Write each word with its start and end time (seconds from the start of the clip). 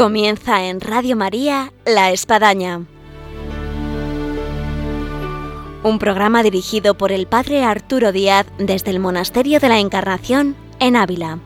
Comienza 0.00 0.64
en 0.64 0.80
Radio 0.80 1.14
María 1.14 1.74
La 1.84 2.10
Espadaña. 2.10 2.86
Un 5.82 5.98
programa 5.98 6.42
dirigido 6.42 6.96
por 6.96 7.12
el 7.12 7.26
Padre 7.26 7.64
Arturo 7.64 8.10
Díaz 8.10 8.46
desde 8.56 8.92
el 8.92 8.98
Monasterio 8.98 9.60
de 9.60 9.68
la 9.68 9.78
Encarnación 9.78 10.56
en 10.78 10.96
Ávila. 10.96 11.38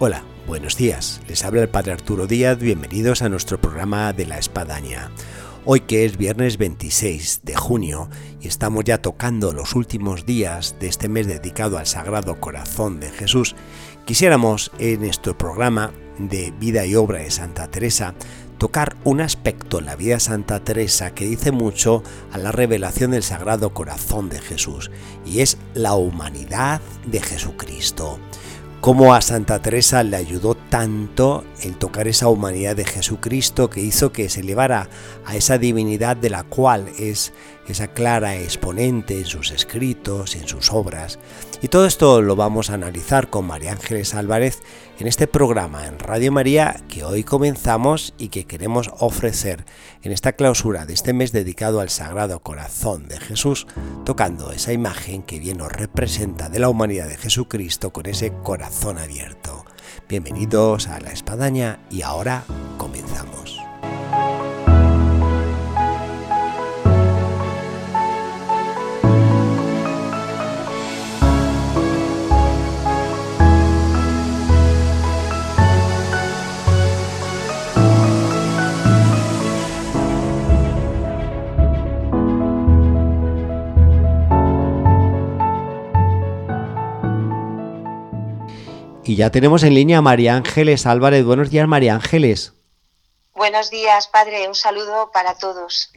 Hola, 0.00 0.24
buenos 0.48 0.76
días. 0.76 1.20
Les 1.28 1.44
habla 1.44 1.62
el 1.62 1.68
Padre 1.68 1.92
Arturo 1.92 2.26
Díaz. 2.26 2.58
Bienvenidos 2.58 3.22
a 3.22 3.28
nuestro 3.28 3.60
programa 3.60 4.12
de 4.12 4.26
La 4.26 4.38
Espadaña. 4.38 5.12
Hoy 5.64 5.78
que 5.78 6.04
es 6.04 6.16
viernes 6.16 6.58
26 6.58 7.42
de 7.44 7.54
junio 7.54 8.10
y 8.40 8.48
estamos 8.48 8.82
ya 8.82 8.98
tocando 8.98 9.52
los 9.52 9.76
últimos 9.76 10.26
días 10.26 10.74
de 10.80 10.88
este 10.88 11.08
mes 11.08 11.28
dedicado 11.28 11.78
al 11.78 11.86
Sagrado 11.86 12.40
Corazón 12.40 12.98
de 12.98 13.10
Jesús, 13.10 13.54
quisiéramos 14.04 14.72
en 14.80 15.02
nuestro 15.02 15.38
programa 15.38 15.92
de 16.18 16.52
vida 16.58 16.84
y 16.84 16.96
obra 16.96 17.20
de 17.20 17.30
Santa 17.30 17.70
Teresa 17.70 18.16
tocar 18.58 18.96
un 19.04 19.20
aspecto 19.20 19.78
en 19.78 19.86
la 19.86 19.94
vida 19.94 20.14
de 20.14 20.20
Santa 20.20 20.58
Teresa 20.58 21.14
que 21.14 21.26
dice 21.26 21.52
mucho 21.52 22.02
a 22.32 22.38
la 22.38 22.50
revelación 22.50 23.12
del 23.12 23.22
Sagrado 23.22 23.72
Corazón 23.72 24.30
de 24.30 24.40
Jesús 24.40 24.90
y 25.24 25.42
es 25.42 25.58
la 25.74 25.94
humanidad 25.94 26.80
de 27.06 27.20
Jesucristo 27.20 28.18
cómo 28.82 29.14
a 29.14 29.20
Santa 29.20 29.62
Teresa 29.62 30.02
le 30.02 30.16
ayudó 30.16 30.56
tanto 30.56 31.44
el 31.62 31.76
tocar 31.76 32.08
esa 32.08 32.26
humanidad 32.26 32.74
de 32.74 32.84
Jesucristo 32.84 33.70
que 33.70 33.80
hizo 33.80 34.12
que 34.12 34.28
se 34.28 34.40
elevara 34.40 34.88
a 35.24 35.36
esa 35.36 35.56
divinidad 35.56 36.16
de 36.16 36.30
la 36.30 36.42
cual 36.42 36.88
es 36.98 37.32
esa 37.68 37.88
clara 37.88 38.36
exponente 38.36 39.18
en 39.18 39.26
sus 39.26 39.50
escritos, 39.50 40.36
en 40.36 40.48
sus 40.48 40.72
obras. 40.72 41.18
Y 41.60 41.68
todo 41.68 41.86
esto 41.86 42.22
lo 42.22 42.36
vamos 42.36 42.70
a 42.70 42.74
analizar 42.74 43.30
con 43.30 43.46
María 43.46 43.72
Ángeles 43.72 44.14
Álvarez 44.14 44.60
en 44.98 45.06
este 45.06 45.26
programa 45.26 45.86
en 45.86 45.98
Radio 45.98 46.32
María 46.32 46.76
que 46.88 47.04
hoy 47.04 47.24
comenzamos 47.24 48.14
y 48.18 48.28
que 48.28 48.44
queremos 48.44 48.90
ofrecer 48.98 49.64
en 50.02 50.12
esta 50.12 50.32
clausura 50.32 50.86
de 50.86 50.94
este 50.94 51.12
mes 51.12 51.32
dedicado 51.32 51.80
al 51.80 51.90
Sagrado 51.90 52.40
Corazón 52.40 53.08
de 53.08 53.18
Jesús, 53.18 53.66
tocando 54.04 54.52
esa 54.52 54.72
imagen 54.72 55.22
que 55.22 55.38
bien 55.38 55.58
nos 55.58 55.72
representa 55.72 56.48
de 56.48 56.58
la 56.58 56.68
humanidad 56.68 57.08
de 57.08 57.16
Jesucristo 57.16 57.92
con 57.92 58.06
ese 58.06 58.32
corazón 58.42 58.98
abierto. 58.98 59.64
Bienvenidos 60.08 60.88
a 60.88 61.00
la 61.00 61.10
espadaña 61.10 61.80
y 61.90 62.02
ahora 62.02 62.44
comenzamos. 62.78 63.51
Y 89.12 89.16
ya 89.16 89.28
tenemos 89.28 89.62
en 89.62 89.74
línea 89.74 89.98
a 89.98 90.00
María 90.00 90.36
Ángeles 90.36 90.86
Álvarez. 90.86 91.22
Buenos 91.26 91.50
días, 91.50 91.68
María 91.68 91.96
Ángeles. 91.96 92.54
Buenos 93.34 93.68
días, 93.70 94.08
padre. 94.08 94.48
Un 94.48 94.54
saludo 94.54 95.10
para 95.12 95.34
todos. 95.34 95.92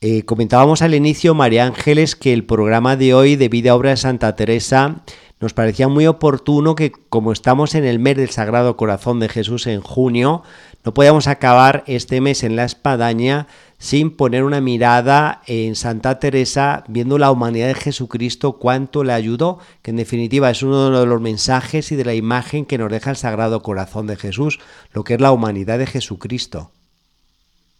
Eh, 0.00 0.24
comentábamos 0.24 0.80
al 0.80 0.94
inicio, 0.94 1.34
María 1.34 1.66
Ángeles, 1.66 2.16
que 2.16 2.32
el 2.32 2.46
programa 2.46 2.96
de 2.96 3.12
hoy 3.12 3.36
de 3.36 3.50
Vida 3.50 3.74
Obra 3.74 3.90
de 3.90 3.98
Santa 3.98 4.34
Teresa 4.34 5.02
nos 5.40 5.52
parecía 5.52 5.88
muy 5.88 6.06
oportuno 6.06 6.74
que 6.74 6.90
como 7.10 7.32
estamos 7.32 7.74
en 7.74 7.84
el 7.84 7.98
mes 7.98 8.16
del 8.16 8.30
Sagrado 8.30 8.78
Corazón 8.78 9.20
de 9.20 9.28
Jesús 9.28 9.66
en 9.66 9.82
junio, 9.82 10.42
no 10.84 10.94
podíamos 10.94 11.26
acabar 11.26 11.84
este 11.86 12.22
mes 12.22 12.42
en 12.44 12.56
la 12.56 12.64
espadaña 12.64 13.46
sin 13.84 14.16
poner 14.16 14.44
una 14.44 14.62
mirada 14.62 15.42
en 15.46 15.76
Santa 15.76 16.18
Teresa, 16.18 16.84
viendo 16.88 17.18
la 17.18 17.30
humanidad 17.30 17.66
de 17.66 17.74
Jesucristo, 17.74 18.54
cuánto 18.58 19.04
le 19.04 19.12
ayudó, 19.12 19.58
que 19.82 19.90
en 19.90 19.98
definitiva 19.98 20.48
es 20.48 20.62
uno 20.62 20.88
de 20.88 21.04
los 21.04 21.20
mensajes 21.20 21.92
y 21.92 21.96
de 21.96 22.06
la 22.06 22.14
imagen 22.14 22.64
que 22.64 22.78
nos 22.78 22.90
deja 22.90 23.10
el 23.10 23.18
Sagrado 23.18 23.62
Corazón 23.62 24.06
de 24.06 24.16
Jesús, 24.16 24.58
lo 24.92 25.04
que 25.04 25.12
es 25.12 25.20
la 25.20 25.32
humanidad 25.32 25.78
de 25.78 25.86
Jesucristo. 25.86 26.70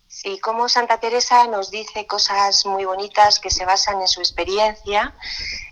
Sí, 0.06 0.38
como 0.40 0.68
Santa 0.68 1.00
Teresa 1.00 1.46
nos 1.46 1.70
dice 1.70 2.06
cosas 2.06 2.66
muy 2.66 2.84
bonitas 2.84 3.40
que 3.40 3.48
se 3.48 3.64
basan 3.64 4.02
en 4.02 4.08
su 4.08 4.20
experiencia 4.20 5.14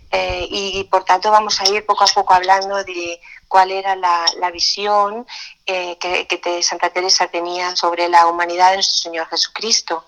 eh, 0.09 0.47
y 0.49 0.83
por 0.85 1.05
tanto 1.05 1.29
vamos 1.29 1.61
a 1.61 1.69
ir 1.69 1.85
poco 1.85 2.05
a 2.05 2.07
poco 2.07 2.33
hablando 2.33 2.83
de 2.83 3.21
cuál 3.47 3.69
era 3.69 3.95
la, 3.95 4.49
visión 4.51 5.27
eh, 5.67 5.95
que, 5.99 6.25
que 6.25 6.63
Santa 6.63 6.89
Teresa 6.89 7.27
tenía 7.27 7.75
sobre 7.75 8.09
la 8.09 8.25
humanidad 8.25 8.71
de 8.71 8.77
nuestro 8.77 8.97
Señor 8.97 9.27
Jesucristo. 9.27 10.03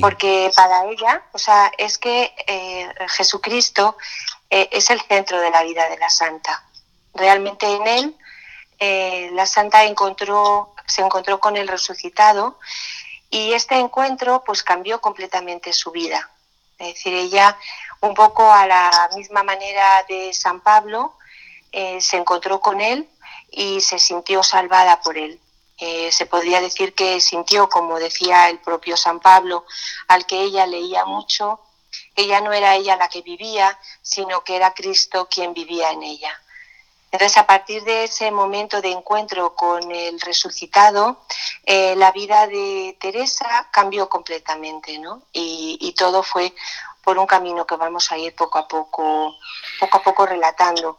Porque 0.00 0.50
para 0.54 0.84
ella, 0.86 1.22
o 1.32 1.38
sea, 1.38 1.72
es 1.78 1.98
que 1.98 2.34
eh, 2.46 2.88
Jesucristo 3.08 3.96
eh, 4.50 4.68
es 4.72 4.90
el 4.90 5.00
centro 5.00 5.40
de 5.40 5.50
la 5.50 5.62
vida 5.62 5.88
de 5.88 5.98
la 5.98 6.10
santa. 6.10 6.64
Realmente 7.14 7.66
en 7.66 7.86
él 7.86 8.16
eh, 8.78 9.30
la 9.32 9.46
santa 9.46 9.80
se 10.86 11.02
encontró 11.02 11.40
con 11.40 11.56
el 11.56 11.68
resucitado 11.68 12.58
y 13.30 13.52
este 13.52 13.76
encuentro 13.76 14.42
pues 14.44 14.62
cambió 14.62 15.00
completamente 15.00 15.72
su 15.72 15.90
vida. 15.90 16.30
Es 16.78 16.94
decir, 16.94 17.14
ella 17.14 17.56
un 18.00 18.14
poco 18.14 18.52
a 18.52 18.66
la 18.66 19.10
misma 19.14 19.42
manera 19.42 20.04
de 20.08 20.32
San 20.32 20.60
Pablo 20.60 21.14
se 21.70 22.18
encontró 22.18 22.60
con 22.60 22.82
él 22.82 23.08
y 23.50 23.80
se 23.80 23.98
sintió 23.98 24.42
salvada 24.42 25.00
por 25.00 25.16
él. 25.16 25.40
Eh, 25.84 26.12
se 26.12 26.26
podría 26.26 26.60
decir 26.60 26.94
que 26.94 27.20
sintió, 27.20 27.68
como 27.68 27.98
decía 27.98 28.48
el 28.48 28.60
propio 28.60 28.96
San 28.96 29.18
Pablo, 29.18 29.64
al 30.06 30.26
que 30.26 30.40
ella 30.40 30.64
leía 30.64 31.04
mucho, 31.06 31.58
ella 32.14 32.40
no 32.40 32.52
era 32.52 32.76
ella 32.76 32.94
la 32.94 33.08
que 33.08 33.22
vivía, 33.22 33.76
sino 34.00 34.44
que 34.44 34.54
era 34.54 34.74
Cristo 34.74 35.26
quien 35.28 35.52
vivía 35.52 35.90
en 35.90 36.04
ella. 36.04 36.40
Entonces, 37.10 37.36
a 37.36 37.48
partir 37.48 37.82
de 37.82 38.04
ese 38.04 38.30
momento 38.30 38.80
de 38.80 38.92
encuentro 38.92 39.56
con 39.56 39.90
el 39.90 40.20
resucitado, 40.20 41.24
eh, 41.66 41.96
la 41.96 42.12
vida 42.12 42.46
de 42.46 42.96
Teresa 43.00 43.68
cambió 43.72 44.08
completamente, 44.08 45.00
¿no? 45.00 45.22
Y, 45.32 45.78
y, 45.80 45.94
todo 45.94 46.22
fue 46.22 46.54
por 47.02 47.18
un 47.18 47.26
camino 47.26 47.66
que 47.66 47.74
vamos 47.74 48.12
a 48.12 48.18
ir 48.18 48.36
poco 48.36 48.58
a 48.60 48.68
poco, 48.68 49.34
poco 49.80 49.96
a 49.96 50.02
poco 50.04 50.26
relatando. 50.26 50.98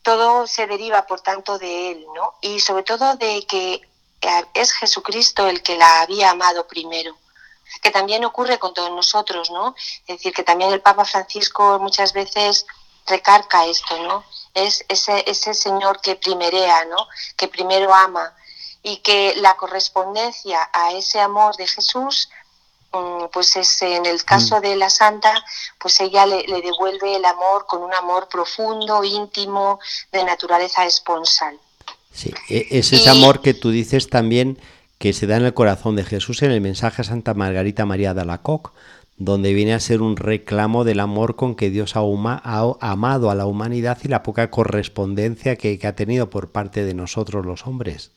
Todo 0.00 0.46
se 0.46 0.66
deriva, 0.66 1.06
por 1.06 1.20
tanto, 1.20 1.58
de 1.58 1.90
él, 1.90 2.06
¿no? 2.14 2.36
Y 2.40 2.60
sobre 2.60 2.84
todo 2.84 3.16
de 3.16 3.44
que 3.46 3.86
es 4.54 4.72
Jesucristo 4.72 5.46
el 5.46 5.62
que 5.62 5.76
la 5.76 6.02
había 6.02 6.30
amado 6.30 6.66
primero 6.66 7.16
que 7.82 7.90
también 7.90 8.24
ocurre 8.24 8.58
con 8.58 8.74
todos 8.74 8.90
nosotros, 8.90 9.50
¿no? 9.50 9.74
Es 10.06 10.18
decir, 10.18 10.32
que 10.32 10.42
también 10.42 10.72
el 10.72 10.80
Papa 10.80 11.04
Francisco 11.04 11.78
muchas 11.78 12.12
veces 12.12 12.66
recarga 13.06 13.66
esto, 13.66 13.98
¿no? 13.98 14.24
Es 14.54 14.84
ese, 14.88 15.24
ese 15.26 15.54
Señor 15.54 16.00
que 16.00 16.16
primerea, 16.16 16.84
¿no? 16.86 16.96
Que 17.36 17.48
primero 17.48 17.92
ama 17.92 18.34
y 18.82 18.98
que 18.98 19.34
la 19.36 19.56
correspondencia 19.56 20.68
a 20.72 20.92
ese 20.92 21.20
amor 21.20 21.56
de 21.56 21.66
Jesús, 21.66 22.28
mm, 22.92 23.26
pues 23.32 23.56
es 23.56 23.82
en 23.82 24.06
el 24.06 24.24
caso 24.24 24.60
de 24.60 24.76
la 24.76 24.90
Santa, 24.90 25.32
pues 25.78 26.00
ella 26.00 26.26
le, 26.26 26.44
le 26.44 26.60
devuelve 26.60 27.16
el 27.16 27.24
amor 27.24 27.66
con 27.66 27.82
un 27.82 27.94
amor 27.94 28.28
profundo, 28.28 29.02
íntimo, 29.04 29.80
de 30.12 30.24
naturaleza 30.24 30.84
esponsal. 30.84 31.58
Sí, 32.14 32.32
e, 32.48 32.68
es 32.70 32.92
ese 32.92 33.10
amor 33.10 33.42
que 33.42 33.54
tú 33.54 33.70
dices 33.70 34.08
también 34.08 34.58
que 34.98 35.12
se 35.12 35.26
da 35.26 35.36
en 35.36 35.44
el 35.44 35.52
corazón 35.52 35.96
de 35.96 36.04
Jesús 36.04 36.42
en 36.42 36.52
el 36.52 36.60
mensaje 36.60 37.02
a 37.02 37.04
Santa 37.04 37.34
Margarita 37.34 37.84
María 37.84 38.14
de 38.14 38.22
Alacoc, 38.22 38.72
donde 39.16 39.52
viene 39.52 39.74
a 39.74 39.80
ser 39.80 40.00
un 40.00 40.16
reclamo 40.16 40.84
del 40.84 41.00
amor 41.00 41.36
con 41.36 41.56
que 41.56 41.70
Dios 41.70 41.96
ha, 41.96 42.00
amado 42.80 43.30
a 43.30 43.34
la 43.34 43.46
humanidad 43.46 43.98
y 44.02 44.08
la 44.08 44.22
poca 44.22 44.50
correspondencia 44.50 45.56
que 45.56 45.78
ha 45.84 45.96
tenido 45.96 46.30
por 46.30 46.52
parte 46.52 46.84
de 46.84 46.94
nosotros 46.94 47.44
los 47.44 47.66
hombres. 47.66 48.12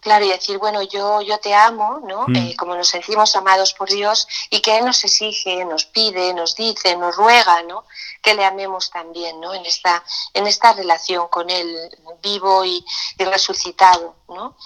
Claro, 0.00 0.24
y 0.24 0.28
decir, 0.28 0.58
bueno, 0.58 0.80
yo, 0.82 1.22
yo 1.22 1.38
te 1.38 1.52
amo, 1.52 2.00
¿no? 2.06 2.26
Mm. 2.28 2.36
Eh, 2.36 2.56
como 2.56 2.76
nos 2.76 2.88
sentimos 2.88 3.34
amados 3.34 3.74
por 3.74 3.88
Dios 3.88 4.28
y 4.48 4.60
que 4.60 4.78
Él 4.78 4.84
nos 4.84 5.02
exige, 5.02 5.64
nos 5.64 5.86
pide, 5.86 6.32
nos 6.34 6.54
dice, 6.54 6.96
nos 6.96 7.16
ruega, 7.16 7.62
¿no? 7.64 7.84
Que 8.22 8.34
le 8.34 8.44
amemos 8.44 8.90
también, 8.90 9.40
¿no? 9.40 9.54
En 9.54 9.64
esta, 9.64 10.02
en 10.34 10.46
esta 10.46 10.72
relación 10.72 11.28
con 11.28 11.50
Él 11.50 11.76
vivo 12.22 12.64
y, 12.64 12.84
y 13.18 13.24
resucitado, 13.24 14.16
¿no? 14.28 14.56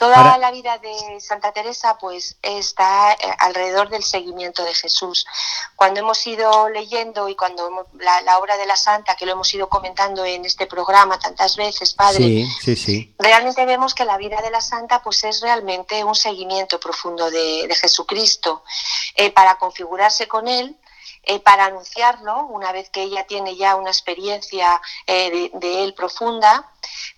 Toda 0.00 0.38
la 0.38 0.50
vida 0.50 0.78
de 0.78 1.20
Santa 1.20 1.52
Teresa 1.52 1.98
pues 1.98 2.38
está 2.40 3.12
eh, 3.12 3.18
alrededor 3.38 3.90
del 3.90 4.02
seguimiento 4.02 4.64
de 4.64 4.72
Jesús. 4.72 5.26
Cuando 5.76 6.00
hemos 6.00 6.26
ido 6.26 6.70
leyendo 6.70 7.28
y 7.28 7.36
cuando 7.36 7.86
la, 7.98 8.38
obra 8.38 8.56
de 8.56 8.64
la 8.64 8.76
Santa, 8.76 9.14
que 9.14 9.26
lo 9.26 9.32
hemos 9.32 9.52
ido 9.52 9.68
comentando 9.68 10.24
en 10.24 10.46
este 10.46 10.66
programa 10.66 11.18
tantas 11.18 11.54
veces, 11.58 11.92
Padre, 11.92 12.46
sí, 12.62 12.76
sí, 12.76 13.14
realmente 13.18 13.66
vemos 13.66 13.94
que 13.94 14.06
la 14.06 14.16
vida 14.16 14.40
de 14.40 14.50
la 14.50 14.62
Santa 14.62 15.02
pues 15.02 15.22
es 15.24 15.42
realmente 15.42 16.02
un 16.02 16.14
seguimiento 16.14 16.80
profundo 16.80 17.30
de, 17.30 17.68
Jesucristo 17.78 18.64
eh, 19.14 19.30
para 19.30 19.58
configurarse 19.58 20.26
con 20.26 20.48
Él 20.48 20.78
eh, 21.22 21.38
para 21.40 21.66
anunciarlo, 21.66 22.46
una 22.46 22.72
vez 22.72 22.88
que 22.88 23.02
ella 23.02 23.26
tiene 23.26 23.54
ya 23.54 23.76
una 23.76 23.90
experiencia 23.90 24.80
eh, 25.06 25.50
de, 25.52 25.84
él 25.84 25.92
profunda, 25.94 26.70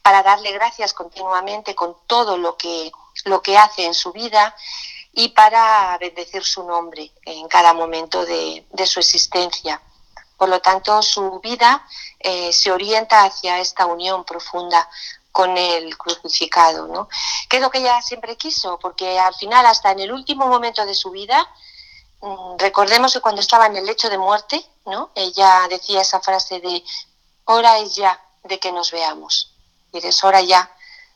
para 0.02 0.22
darle 0.22 0.50
gracias 0.52 0.92
continuamente 0.92 1.74
con 1.74 1.96
todo 2.06 2.36
lo 2.36 2.56
que, 2.56 2.90
lo 3.24 3.40
que 3.42 3.56
hace 3.56 3.84
en 3.84 3.94
su 3.94 4.12
vida 4.12 4.54
y 5.12 5.28
para 5.28 5.96
bendecir 5.98 6.42
su 6.42 6.64
nombre 6.64 7.12
en 7.24 7.46
cada 7.46 7.74
momento 7.74 8.24
de, 8.26 8.66
su 8.86 8.98
existencia. 8.98 9.80
Por 10.36 10.48
lo 10.48 10.60
tanto, 10.60 11.00
su 11.02 11.38
vida 11.38 11.86
eh, 12.18 12.52
se 12.52 12.72
orienta 12.72 13.22
hacia 13.24 13.60
esta 13.60 13.86
unión 13.86 14.24
profunda 14.24 14.88
con 15.30 15.56
el 15.56 15.96
crucificado, 15.96 16.88
¿no? 16.88 17.08
Que 17.48 17.58
es 17.58 17.62
lo 17.62 17.70
que 17.70 17.78
ella 17.78 18.02
siempre 18.02 18.36
quiso, 18.36 18.78
porque 18.80 19.18
al 19.18 19.34
final, 19.34 19.64
hasta 19.64 19.92
en 19.92 20.00
el 20.00 20.12
último 20.12 20.48
momento 20.48 20.84
de 20.84 20.94
su 20.94 21.10
vida, 21.10 21.48
recordemos 22.58 23.12
que 23.12 23.20
cuando 23.20 23.40
estaba 23.40 23.66
en 23.66 23.76
el 23.76 23.86
lecho 23.86 24.08
de 24.08 24.18
muerte, 24.18 24.64
¿no? 24.86 25.10
Ella 25.14 25.66
decía 25.68 26.02
esa 26.02 26.20
frase 26.20 26.60
de 26.60 26.82
hora 27.44 27.78
es 27.78 27.94
ya 27.94 28.20
de 28.44 28.58
que 28.58 28.72
nos 28.72 28.90
veamos. 28.90 29.50
Y 29.92 30.06
es 30.06 30.24
hora 30.24 30.40
ya 30.40 30.70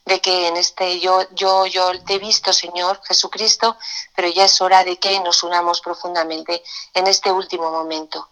de 0.05 0.21
que 0.21 0.49
en 0.49 0.57
este 0.57 1.01
yo 1.01 1.29
yo 1.33 1.67
yo 1.67 1.91
te 2.05 2.15
he 2.15 2.19
visto, 2.19 2.53
Señor 2.53 3.01
Jesucristo, 3.05 3.77
pero 4.15 4.29
ya 4.29 4.45
es 4.45 4.61
hora 4.61 4.85
de 4.85 4.99
que 4.99 5.19
nos 5.21 5.43
unamos 5.43 5.81
profundamente 5.81 6.63
en 6.95 7.07
este 7.07 7.31
último 7.33 7.71
momento. 7.71 8.29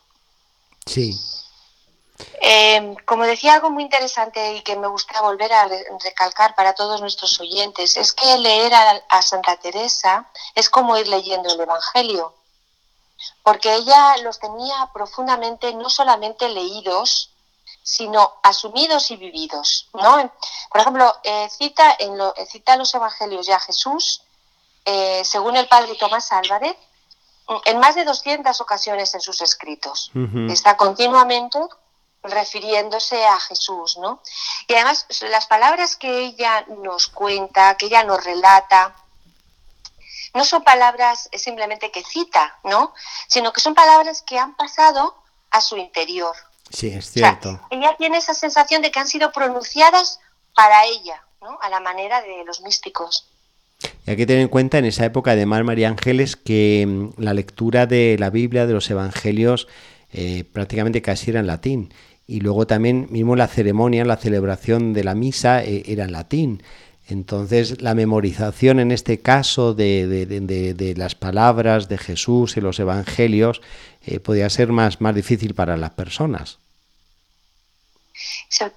Sí. 0.87 1.19
Eh, 2.41 2.94
como 3.06 3.25
decía 3.25 3.55
algo 3.55 3.70
muy 3.70 3.82
interesante 3.82 4.55
y 4.55 4.62
que 4.62 4.77
me 4.77 4.87
gusta 4.87 5.20
volver 5.20 5.53
a 5.53 5.69
recalcar 6.03 6.55
para 6.55 6.75
todos 6.75 7.00
nuestros 7.00 7.41
oyentes, 7.41 7.97
es 7.97 8.12
que 8.12 8.38
leer 8.38 8.73
a, 9.09 9.23
Santa 9.23 9.56
Teresa 9.56 10.31
es 10.55 10.70
como 10.70 10.97
ir 10.97 11.09
leyendo 11.09 11.53
el 11.53 11.61
Evangelio, 11.61 12.35
porque 13.43 13.75
ella 13.75 14.16
los 14.19 14.38
tenía 14.38 14.90
profundamente 14.93 15.72
no 15.75 15.90
solamente 15.90 16.49
leídos, 16.49 17.31
sino 17.82 18.34
asumidos 18.43 19.11
y 19.11 19.16
vividos. 19.16 19.88
¿no? 19.93 20.32
Por 20.70 20.81
ejemplo, 20.81 21.14
eh, 21.22 21.49
cita, 21.50 21.96
en 21.99 22.16
lo, 22.16 22.34
cita 22.49 22.76
los 22.76 22.94
Evangelios 22.94 23.46
ya 23.46 23.61
Jesús, 23.61 24.22
eh, 24.84 25.22
según 25.25 25.56
el 25.56 25.69
padre 25.69 25.94
Tomás 25.96 26.32
Álvarez, 26.32 26.76
en 27.66 27.78
más 27.78 27.94
de 27.94 28.05
200 28.05 28.58
ocasiones 28.61 29.14
en 29.14 29.20
sus 29.20 29.40
escritos. 29.43 30.10
Está 30.49 30.76
continuamente 30.78 31.58
refiriéndose 32.22 33.26
a 33.26 33.38
Jesús, 33.38 33.99
¿no? 33.99 34.22
Y 34.67 34.75
además 34.75 35.06
las 35.20 35.46
palabras 35.46 35.96
que 35.96 36.25
ella 36.25 36.64
nos 36.82 37.08
cuenta, 37.08 37.76
que 37.76 37.87
ella 37.87 38.02
nos 38.02 38.25
relata, 38.25 38.96
no 40.34 40.44
son 40.44 40.64
palabras 40.64 41.28
simplemente 41.32 41.90
que 41.90 42.02
cita, 42.02 42.58
¿no? 42.64 42.92
Sino 43.28 43.52
que 43.52 43.60
son 43.60 43.75
palabras 43.75 44.22
que 44.22 44.38
han 44.38 44.56
pasado 44.56 45.16
a 45.50 45.60
su 45.60 45.76
interior. 45.76 46.34
Sí, 46.70 46.88
es 46.88 47.10
cierto. 47.10 47.60
ella 47.70 47.94
tiene 47.96 48.19
esa 48.19 48.34
sensación 48.34 48.82
de 48.82 48.90
que 48.90 48.98
han 48.98 49.08
sido 49.08 49.32
pronunciadas 49.32 50.20
para 50.54 50.84
ella, 50.86 51.22
¿no? 51.40 51.58
A 51.62 51.69
la 51.69 51.81
manera 51.81 52.20
de 52.22 52.44
los 52.44 52.60
místicos. 52.62 53.28
Y 54.06 54.10
hay 54.10 54.16
que 54.16 54.26
tener 54.26 54.42
en 54.42 54.48
cuenta 54.48 54.78
en 54.78 54.86
esa 54.86 55.04
época, 55.04 55.32
además, 55.32 55.62
María 55.64 55.88
Ángeles, 55.88 56.36
que 56.36 56.84
mm, 56.86 57.20
la 57.22 57.34
lectura 57.34 57.86
de 57.86 58.16
la 58.19 58.31
Biblia, 58.31 58.66
de 58.66 58.72
los 58.72 58.90
Evangelios, 58.90 59.69
eh, 60.12 60.44
prácticamente 60.52 61.02
casi 61.02 61.31
era 61.31 61.40
en 61.40 61.46
latín 61.46 61.92
y 62.26 62.40
luego 62.40 62.66
también 62.66 63.06
mismo 63.10 63.36
la 63.36 63.48
ceremonia, 63.48 64.04
la 64.04 64.16
celebración 64.16 64.92
de 64.92 65.04
la 65.04 65.14
misa 65.14 65.62
eh, 65.62 65.82
era 65.86 66.04
en 66.04 66.12
latín. 66.12 66.62
Entonces 67.06 67.83
la 67.83 67.95
memorización 67.95 68.81
en 68.81 68.91
este 68.91 69.21
caso 69.21 69.75
de, 69.75 70.95
las 70.97 71.15
palabras 71.15 71.89
de 71.89 71.99
Jesús 71.99 72.56
y 72.56 72.61
los 72.61 72.79
evangelios 72.79 73.61
eh, 74.06 74.21
podía 74.21 74.49
ser 74.49 74.69
más, 74.69 75.01
más 75.01 75.15
difícil 75.15 75.55
para 75.55 75.77
las 75.77 75.91
personas. 75.91 76.59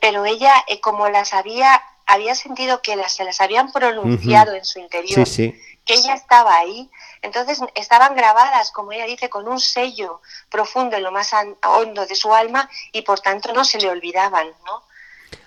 Pero 0.01 0.25
ella, 0.25 0.53
eh, 0.67 0.81
como 0.81 1.07
las 1.09 1.33
había, 1.33 1.81
había 2.05 2.35
sentido 2.35 2.81
que 2.81 2.95
las, 2.95 3.13
se 3.13 3.23
las 3.23 3.39
habían 3.39 3.71
pronunciado 3.71 4.53
en 4.55 4.65
su 4.65 4.79
interior, 4.79 5.25
que 5.25 5.93
ella 5.93 6.15
estaba 6.15 6.57
ahí, 6.57 6.89
entonces 7.21 7.59
estaban 7.75 8.15
grabadas, 8.15 8.71
como 8.71 8.91
ella 8.91 9.05
dice, 9.05 9.29
con 9.29 9.47
un 9.47 9.59
sello 9.59 10.21
profundo 10.49 10.97
en 10.97 11.03
lo 11.03 11.11
más 11.11 11.31
hondo 11.63 12.05
de 12.05 12.15
su 12.15 12.33
alma 12.33 12.69
y 12.91 13.03
por 13.03 13.21
tanto 13.21 13.53
no 13.53 13.63
se 13.63 13.79
le 13.79 13.89
olvidaban, 13.89 14.47
¿no? 14.65 14.83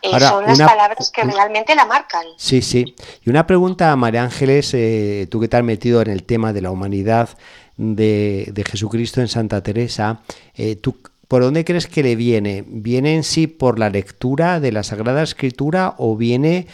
Eh, 0.02 0.18
son 0.18 0.46
las 0.46 0.58
palabras 0.58 1.10
que 1.10 1.22
realmente 1.22 1.74
la 1.74 1.84
marcan. 1.84 2.24
Sí, 2.36 2.62
sí. 2.62 2.94
Y 3.24 3.30
una 3.30 3.46
pregunta 3.46 3.92
a 3.92 3.96
María 3.96 4.22
Ángeles, 4.22 4.72
eh, 4.74 5.26
tú 5.30 5.40
que 5.40 5.48
te 5.48 5.56
has 5.56 5.64
metido 5.64 6.00
en 6.00 6.08
el 6.08 6.22
tema 6.24 6.52
de 6.52 6.62
la 6.62 6.70
humanidad 6.70 7.30
de, 7.76 8.64
Jesucristo 8.68 9.20
en 9.20 9.28
Santa 9.28 9.62
Teresa, 9.62 10.20
eh, 10.54 10.76
¿tú 10.76 10.96
por 11.28 11.42
dónde 11.42 11.64
crees 11.64 11.86
que 11.86 12.02
le 12.02 12.16
viene? 12.16 12.64
¿Viene 12.66 13.14
en 13.14 13.24
sí 13.24 13.46
por 13.46 13.78
la 13.78 13.90
lectura 13.90 14.58
de 14.58 14.72
la 14.72 14.82
Sagrada 14.82 15.22
Escritura 15.22 15.94
o 15.98 16.16
viene 16.16 16.66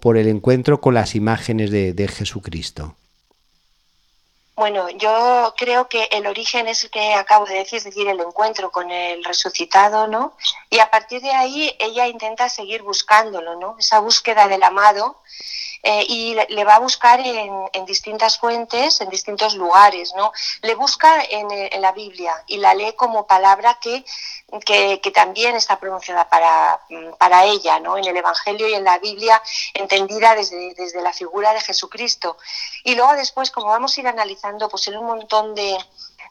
por 0.00 0.16
el 0.16 0.28
encuentro 0.28 0.80
con 0.80 0.94
las 0.94 1.14
imágenes 1.14 1.70
de 1.70 2.08
Jesucristo? 2.08 2.96
Bueno, 4.54 4.90
yo 4.90 5.54
creo 5.56 5.88
que 5.88 6.08
el 6.12 6.26
origen 6.26 6.68
es 6.68 6.84
el 6.84 6.90
que 6.90 7.14
acabo 7.14 7.46
de 7.46 7.54
decir, 7.54 7.78
es 7.78 7.84
decir, 7.84 8.06
el 8.06 8.20
encuentro 8.20 8.70
con 8.70 8.90
el 8.90 9.24
resucitado, 9.24 10.06
¿no? 10.06 10.36
Y 10.68 10.78
a 10.78 10.90
partir 10.90 11.22
de 11.22 11.30
ahí 11.30 11.74
ella 11.78 12.06
intenta 12.06 12.48
seguir 12.50 12.82
buscándolo, 12.82 13.56
¿no? 13.56 13.76
Esa 13.78 14.00
búsqueda 14.00 14.48
del 14.48 14.62
amado 14.62 15.16
eh, 15.82 16.04
y 16.08 16.34
le 16.34 16.64
va 16.64 16.76
a 16.76 16.78
buscar 16.78 17.20
en, 17.20 17.84
distintas 17.86 18.38
fuentes, 18.38 19.00
en 19.00 19.10
distintos 19.10 19.54
lugares, 19.56 20.12
¿no? 20.16 20.32
Le 20.62 20.76
busca 20.76 21.22
en, 21.28 21.48
la 21.80 21.90
Biblia 21.92 22.44
y 22.46 22.58
la 22.58 22.74
lee 22.74 22.92
como 22.94 23.26
palabra 23.26 23.78
que, 23.80 24.04
que, 24.64 25.10
también 25.12 25.56
está 25.56 25.80
pronunciada 25.80 26.28
para, 26.28 26.80
para, 27.18 27.44
ella, 27.44 27.80
¿no? 27.80 27.98
En 27.98 28.06
el 28.06 28.16
Evangelio 28.16 28.68
y 28.68 28.74
en 28.74 28.84
la 28.84 28.98
Biblia, 28.98 29.42
entendida 29.74 30.36
desde, 30.36 30.74
desde 30.74 31.02
la 31.02 31.12
figura 31.12 31.52
de 31.52 31.60
Jesucristo. 31.60 32.36
Y 32.84 32.94
luego 32.94 33.14
después, 33.14 33.50
como 33.50 33.66
vamos 33.66 33.96
a 33.96 34.00
ir 34.00 34.06
analizando, 34.06 34.68
pues 34.68 34.86
en 34.86 34.96
un 34.98 35.06
montón 35.06 35.54
de, 35.54 35.76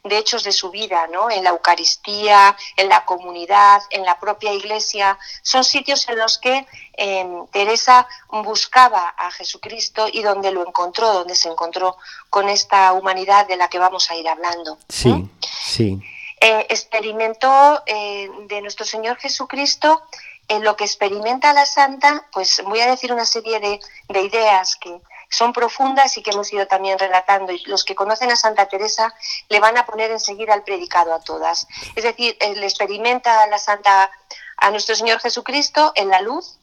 de 0.03 0.17
hechos 0.17 0.43
de 0.43 0.51
su 0.51 0.71
vida, 0.71 1.07
¿no? 1.07 1.29
En 1.29 1.43
la 1.43 1.51
Eucaristía, 1.51 2.55
en 2.75 2.89
la 2.89 3.05
comunidad, 3.05 3.81
en 3.91 4.03
la 4.03 4.19
propia 4.19 4.53
iglesia. 4.53 5.17
Son 5.41 5.63
sitios 5.63 6.07
en 6.09 6.17
los 6.17 6.37
que 6.37 6.65
em, 6.93 7.47
Teresa 7.47 8.07
buscaba 8.29 9.13
a 9.17 9.31
Jesucristo 9.31 10.07
y 10.11 10.21
donde 10.21 10.51
lo 10.51 10.65
encontró, 10.65 11.13
donde 11.13 11.35
se 11.35 11.49
encontró 11.49 11.97
con 12.29 12.49
esta 12.49 12.93
humanidad 12.93 13.47
de 13.47 13.57
la 13.57 13.69
que 13.69 13.79
vamos 13.79 14.09
a 14.09 14.15
ir 14.15 14.27
hablando. 14.27 14.77
Sí, 14.89 15.29
sí. 15.63 15.99
Eh, 16.39 16.65
experimentó 16.69 17.83
eh, 17.85 18.27
de 18.47 18.61
nuestro 18.61 18.83
Señor 18.83 19.17
Jesucristo 19.17 20.01
en 20.47 20.63
lo 20.63 20.75
que 20.75 20.83
experimenta 20.83 21.53
la 21.53 21.65
santa, 21.65 22.27
pues 22.33 22.61
voy 22.65 22.79
a 22.81 22.87
decir 22.87 23.13
una 23.13 23.25
serie 23.25 23.59
de, 23.59 23.79
de 24.09 24.21
ideas 24.21 24.75
que, 24.75 24.99
son 25.31 25.53
profundas 25.53 26.17
y 26.17 26.21
que 26.21 26.31
hemos 26.31 26.51
ido 26.51 26.67
también 26.67 26.99
relatando. 26.99 27.53
Y 27.53 27.63
los 27.65 27.85
que 27.85 27.95
conocen 27.95 28.29
a 28.31 28.35
Santa 28.35 28.67
Teresa 28.67 29.13
le 29.47 29.61
van 29.61 29.77
a 29.77 29.85
poner 29.85 30.11
enseguida 30.11 30.53
el 30.53 30.63
predicado 30.63 31.13
a 31.13 31.21
todas. 31.21 31.67
Es 31.95 32.03
decir, 32.03 32.37
le 32.41 32.65
experimenta 32.65 33.41
a 33.41 33.47
la 33.47 33.57
Santa, 33.57 34.11
a 34.57 34.71
nuestro 34.71 34.93
Señor 34.93 35.21
Jesucristo 35.21 35.93
en 35.95 36.09
la 36.09 36.21
luz, 36.21 36.59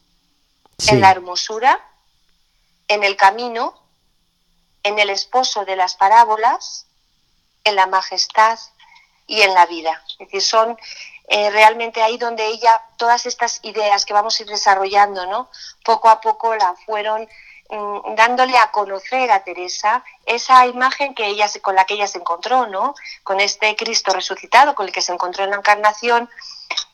en 0.87 1.01
la 1.01 1.09
hermosura, 1.09 1.83
en 2.87 3.03
el 3.03 3.17
camino, 3.17 3.73
en 4.83 4.99
el 4.99 5.09
esposo 5.09 5.65
de 5.65 5.75
las 5.75 5.95
parábolas, 5.95 6.85
en 7.63 7.75
la 7.75 7.87
majestad 7.87 8.59
y 9.25 9.41
en 9.41 9.55
la 9.55 9.65
vida. 9.65 10.03
Es 10.11 10.19
decir, 10.19 10.41
son 10.43 10.77
eh, 11.27 11.49
realmente 11.49 12.03
ahí 12.03 12.19
donde 12.19 12.45
ella, 12.45 12.81
todas 12.97 13.25
estas 13.25 13.59
ideas 13.63 14.05
que 14.05 14.13
vamos 14.13 14.39
a 14.39 14.43
ir 14.43 14.49
desarrollando, 14.49 15.25
¿no? 15.25 15.49
Poco 15.83 16.09
a 16.09 16.21
poco 16.21 16.55
la 16.55 16.75
fueron 16.85 17.27
dándole 18.15 18.57
a 18.57 18.71
conocer 18.71 19.31
a 19.31 19.43
Teresa 19.43 20.03
esa 20.25 20.65
imagen 20.65 21.13
que 21.13 21.27
ella 21.27 21.47
con 21.61 21.75
la 21.75 21.85
que 21.85 21.93
ella 21.93 22.07
se 22.07 22.17
encontró, 22.17 22.67
¿no? 22.67 22.95
Con 23.23 23.39
este 23.39 23.75
Cristo 23.75 24.11
resucitado 24.11 24.73
con 24.73 24.87
el 24.87 24.91
que 24.91 25.01
se 25.01 25.13
encontró 25.13 25.43
en 25.43 25.51
la 25.51 25.57
encarnación 25.57 26.29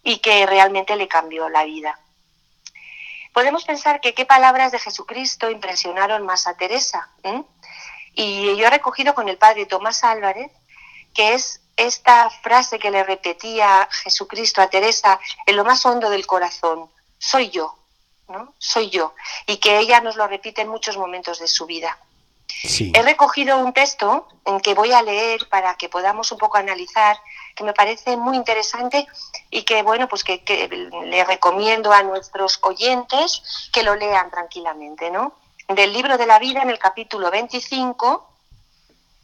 y 0.04 0.20
que 0.20 0.46
realmente 0.46 0.96
le 0.96 1.08
cambió 1.08 1.50
la 1.50 1.64
vida. 1.64 2.00
Podemos 3.34 3.64
pensar 3.66 4.02
que 4.02 4.14
qué 4.14 4.26
palabras 4.26 4.72
de 4.72 4.80
Jesucristo 4.80 5.50
impresionaron 5.50 6.26
más 6.26 6.48
a 6.48 6.56
Teresa. 6.56 7.10
Y 8.14 8.56
yo 8.56 8.68
he 8.68 8.70
recogido 8.70 9.14
con 9.14 9.28
el 9.28 9.38
padre 9.38 9.66
Tomás 9.66 10.04
Álvarez, 10.04 10.52
que 11.14 11.34
es 11.34 11.62
esta 11.78 12.30
frase 12.30 12.80
que 12.80 12.92
le 12.92 13.04
repetía 13.04 13.88
Jesucristo 13.92 14.62
a 14.62 14.70
Teresa 14.70 15.20
en 15.46 15.58
lo 15.58 15.66
más 15.66 15.86
hondo 15.86 16.10
del 16.10 16.26
corazón, 16.26 16.90
soy 17.18 17.50
yo, 17.50 17.78
soy 18.58 18.90
yo, 18.90 19.14
y 19.46 19.58
que 19.58 19.80
ella 19.80 20.02
nos 20.02 20.16
lo 20.16 20.28
repite 20.28 20.62
en 20.62 20.70
muchos 20.70 20.98
momentos 20.98 21.40
de 21.40 21.48
su 21.48 21.66
vida. 21.66 21.98
He 22.64 23.02
recogido 23.02 23.58
un 23.58 23.74
texto 23.74 24.28
en 24.46 24.60
que 24.60 24.74
voy 24.74 24.92
a 24.92 25.02
leer 25.02 25.48
para 25.50 25.76
que 25.76 25.90
podamos 25.90 26.32
un 26.32 26.38
poco 26.38 26.58
analizar, 26.58 27.18
que 27.56 27.64
me 27.64 27.74
parece 27.74 28.18
muy 28.18 28.38
interesante 28.38 29.08
y 29.50 29.64
que, 29.64 29.84
bueno, 29.84 30.08
pues 30.08 30.24
que, 30.24 30.42
le 31.06 31.24
recomiendo 31.26 31.92
a 31.92 32.04
nuestros 32.04 32.60
oyentes 32.62 33.70
que 33.72 33.84
lo 33.84 33.96
lean 33.96 34.32
tranquilamente, 34.32 35.12
¿no? 35.12 35.34
Del 35.68 35.94
libro 35.94 36.18
de 36.18 36.26
la 36.26 36.40
vida, 36.40 36.62
en 36.62 36.70
el 36.70 36.80
capítulo 36.80 37.30
25, 37.32 38.30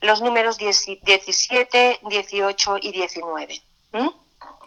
los 0.01 0.22
números 0.22 0.58
17, 0.58 2.00
18 2.03 2.77
y 2.81 2.91
19. 2.91 3.62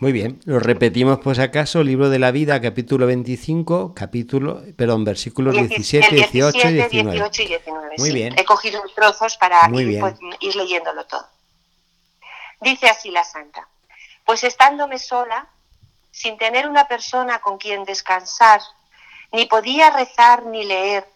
Muy 0.01 0.13
bien, 0.13 0.41
lo 0.45 0.59
repetimos 0.59 1.21
pues 1.21 1.39
acaso, 1.39 1.83
libro 1.85 2.09
de 2.09 2.19
la 2.19 2.33
vida, 2.33 2.61
capítulo 2.61 3.07
25, 3.07 3.95
capítulo, 3.95 4.63
perdón, 4.77 5.05
versículos 5.05 5.55
17, 5.55 6.15
18 6.15 6.69
y 6.69 6.73
19. 6.75 7.31
Muy 7.99 8.11
bien. 8.11 8.35
He 8.37 8.45
cogido 8.45 8.83
trozos 8.95 9.37
para 9.37 9.69
ir, 9.73 10.01
pues, 10.01 10.15
ir 10.41 10.57
leyéndolo 10.57 11.05
todo. 11.07 11.27
Dice 12.61 12.89
así 12.89 13.11
la 13.11 13.25
santa, 13.25 13.69
pues 14.25 14.43
estándome 14.43 14.99
sola, 14.99 15.49
sin 16.11 16.39
tener 16.39 16.69
una 16.69 16.89
persona 16.89 17.41
con 17.41 17.59
quien 17.59 17.85
descansar, 17.85 18.61
ni 19.33 19.47
podía 19.47 19.91
rezar 19.91 20.45
ni 20.47 20.65
leer, 20.65 21.07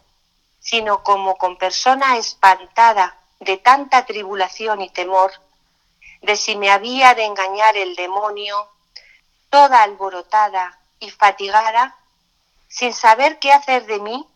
sino 0.60 1.02
como 1.02 1.36
con 1.36 1.56
persona 1.56 2.16
espantada 2.16 3.16
de 3.40 3.56
tanta 3.56 4.04
tribulación 4.06 4.82
y 4.82 4.90
temor, 4.90 5.32
de 6.22 6.36
si 6.36 6.56
me 6.56 6.70
había 6.70 7.14
de 7.14 7.24
engañar 7.24 7.76
el 7.76 7.94
demonio, 7.96 8.68
toda 9.50 9.82
alborotada 9.82 10.78
y 10.98 11.10
fatigada, 11.10 11.96
sin 12.68 12.92
saber 12.92 13.38
qué 13.38 13.52
hacer 13.52 13.86
de 13.86 14.00
mí, 14.00 14.26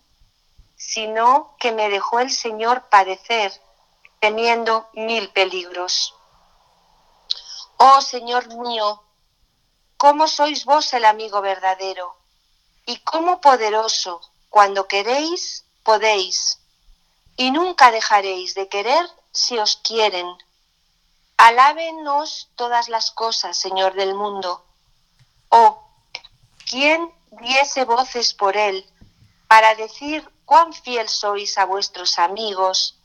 sino 0.77 1.55
que 1.59 1.73
me 1.73 1.89
dejó 1.89 2.21
el 2.21 2.31
Señor 2.31 2.89
padecer, 2.89 3.53
teniendo 4.21 4.89
mil 4.95 5.31
peligros. 5.31 6.15
Oh 7.77 8.01
Señor 8.01 8.47
mío, 8.57 9.03
cómo 9.97 10.29
sois 10.29 10.65
vos 10.65 10.93
el 10.95 11.05
amigo 11.05 11.41
verdadero, 11.41 12.17
y 12.87 12.99
cómo 12.99 13.41
poderoso, 13.41 14.21
cuando 14.49 14.89
queréis, 14.89 15.65
podéis, 15.83 16.59
y 17.37 17.51
nunca 17.51 17.91
dejaréis 17.91 18.55
de 18.55 18.69
querer 18.69 19.09
si 19.33 19.59
os 19.59 19.77
quieren 19.77 20.37
Alábenos 21.43 22.51
todas 22.55 22.89
las 22.89 23.11
cosas, 23.11 23.57
Señor 23.59 23.95
del 23.95 24.15
mundo. 24.15 24.65
Oh, 25.49 25.83
¿quién 26.71 27.13
diese 27.41 27.85
voces 27.85 28.33
por 28.33 28.57
él 28.57 28.89
para 29.49 29.75
decir 29.75 30.31
cuán 30.45 30.73
fiel 30.73 31.09
sois 31.09 31.59
a 31.59 31.65
vuestros 31.65 32.21
amigos? 32.21 32.97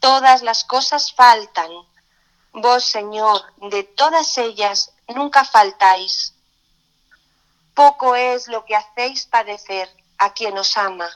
Todas 0.00 0.40
las 0.40 0.64
cosas 0.64 1.12
faltan. 1.12 1.70
Vos, 2.52 2.84
Señor, 2.84 3.42
de 3.58 3.82
todas 3.82 4.38
ellas 4.38 4.94
nunca 5.06 5.44
faltáis. 5.44 6.32
Poco 7.74 8.16
es 8.16 8.48
lo 8.48 8.64
que 8.64 8.76
hacéis 8.76 9.26
padecer 9.26 9.94
a 10.16 10.32
quien 10.32 10.56
os 10.56 10.74
ama. 10.78 11.10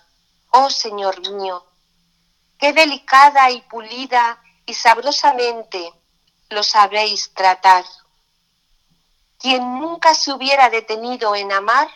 Oh 0.50 0.68
Señor 0.68 1.26
mío, 1.30 1.64
qué 2.58 2.74
delicada 2.74 3.50
y 3.50 3.62
pulida 3.62 4.38
y 4.66 4.74
sabrosamente 4.74 5.94
lo 6.52 6.62
sabréis 6.62 7.32
tratar. 7.34 7.84
Quien 9.38 9.80
nunca 9.80 10.14
se 10.14 10.32
hubiera 10.32 10.70
detenido 10.70 11.34
en 11.34 11.50
amar 11.52 11.88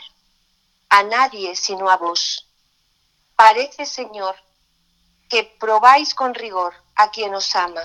a 0.88 1.02
nadie 1.02 1.54
sino 1.56 1.90
a 1.90 1.96
vos. 1.96 2.48
Parece, 3.36 3.86
Señor, 3.86 4.34
que 5.28 5.44
probáis 5.44 6.14
con 6.14 6.34
rigor 6.34 6.74
a 6.94 7.10
quien 7.10 7.34
os 7.34 7.54
ama, 7.54 7.82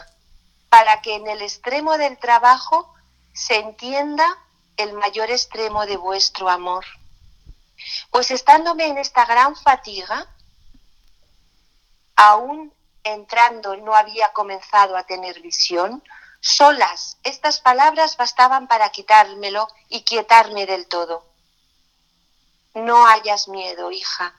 para 0.69 1.01
que 1.01 1.15
en 1.15 1.27
el 1.27 1.41
extremo 1.41 1.97
del 1.97 2.17
trabajo 2.17 2.93
se 3.33 3.57
entienda 3.57 4.25
el 4.77 4.93
mayor 4.93 5.29
extremo 5.29 5.85
de 5.85 5.97
vuestro 5.97 6.49
amor. 6.49 6.85
Pues 8.09 8.31
estándome 8.31 8.87
en 8.87 8.97
esta 8.97 9.25
gran 9.25 9.55
fatiga, 9.55 10.27
aún 12.15 12.73
entrando 13.03 13.75
no 13.77 13.95
había 13.95 14.31
comenzado 14.33 14.95
a 14.95 15.03
tener 15.03 15.41
visión, 15.41 16.03
Solas 16.41 17.17
estas 17.23 17.59
palabras 17.59 18.17
bastaban 18.17 18.67
para 18.67 18.89
quitármelo 18.89 19.67
y 19.89 20.01
quietarme 20.01 20.65
del 20.65 20.87
todo. 20.87 21.23
No 22.73 23.05
hayas 23.05 23.47
miedo, 23.47 23.91
hija, 23.91 24.33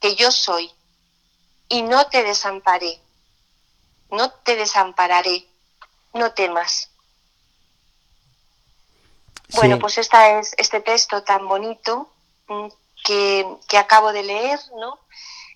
que 0.00 0.14
yo 0.14 0.30
soy, 0.30 0.72
y 1.68 1.82
no 1.82 2.06
te 2.06 2.22
desamparé, 2.22 3.00
no 4.10 4.30
te 4.30 4.54
desampararé, 4.54 5.48
no 6.12 6.32
temas. 6.32 6.90
Bueno, 9.54 9.78
pues 9.80 9.98
esta 9.98 10.38
es 10.38 10.54
este 10.58 10.80
texto 10.80 11.24
tan 11.24 11.48
bonito 11.48 12.08
mm, 12.46 12.68
que, 13.04 13.56
que 13.68 13.78
acabo 13.78 14.12
de 14.12 14.22
leer, 14.22 14.60
¿no? 14.78 15.00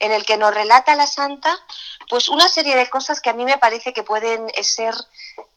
En 0.04 0.12
el 0.12 0.24
que 0.24 0.36
nos 0.36 0.54
relata 0.54 0.94
la 0.94 1.06
santa 1.06 1.58
pues 2.08 2.28
una 2.28 2.48
serie 2.48 2.76
de 2.76 2.88
cosas 2.88 3.20
que 3.20 3.30
a 3.30 3.32
mí 3.32 3.44
me 3.44 3.58
parece 3.58 3.92
que 3.92 4.02
pueden 4.02 4.50
ser 4.62 4.94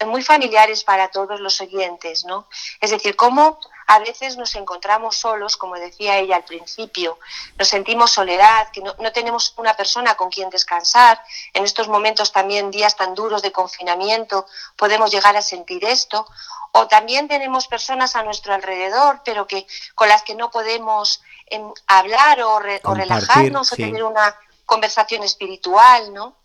muy 0.06 0.24
familiares 0.24 0.84
para 0.84 1.10
todos 1.10 1.40
los 1.40 1.60
oyentes, 1.62 2.26
¿no? 2.26 2.48
Es 2.80 2.92
decir, 2.92 3.16
cómo 3.16 3.60
a 3.88 4.00
veces 4.00 4.38
nos 4.38 4.56
encontramos 4.56 5.18
solos, 5.18 5.56
como 5.56 5.76
decía 5.76 6.18
ella 6.18 6.36
al 6.36 6.44
principio, 6.44 7.20
nos 7.58 7.68
sentimos 7.68 8.12
soledad, 8.12 8.70
que 8.72 8.82
no, 8.82 8.94
no, 9.00 9.12
tenemos 9.12 9.54
una 9.58 9.76
persona 9.76 10.16
con 10.16 10.30
quien 10.30 10.50
descansar. 10.50 11.22
En 11.54 11.64
estos 11.64 11.88
momentos 11.88 12.32
también, 12.32 12.70
días 12.70 12.96
tan 12.96 13.16
duros 13.16 13.42
de 13.42 13.52
confinamiento, 13.52 14.46
podemos 14.76 15.12
llegar 15.12 15.38
a 15.38 15.42
sentir 15.42 15.86
esto. 15.86 16.28
O 16.74 16.88
también 16.88 17.28
tenemos 17.28 17.68
personas 17.68 18.16
a 18.16 18.24
nuestro 18.24 18.54
alrededor, 18.54 19.22
pero 19.24 19.48
que 19.48 19.66
con 19.96 20.10
las 20.10 20.24
que 20.24 20.36
no 20.36 20.52
podemos 20.52 21.22
em, 21.50 21.72
hablar 21.88 22.42
o, 22.42 22.60
relajarnos 22.60 23.72
o 23.72 23.76
tener 23.76 24.04
una 24.04 24.36
conversación 24.66 25.24
espiritual, 25.24 26.14
¿no? 26.14 26.36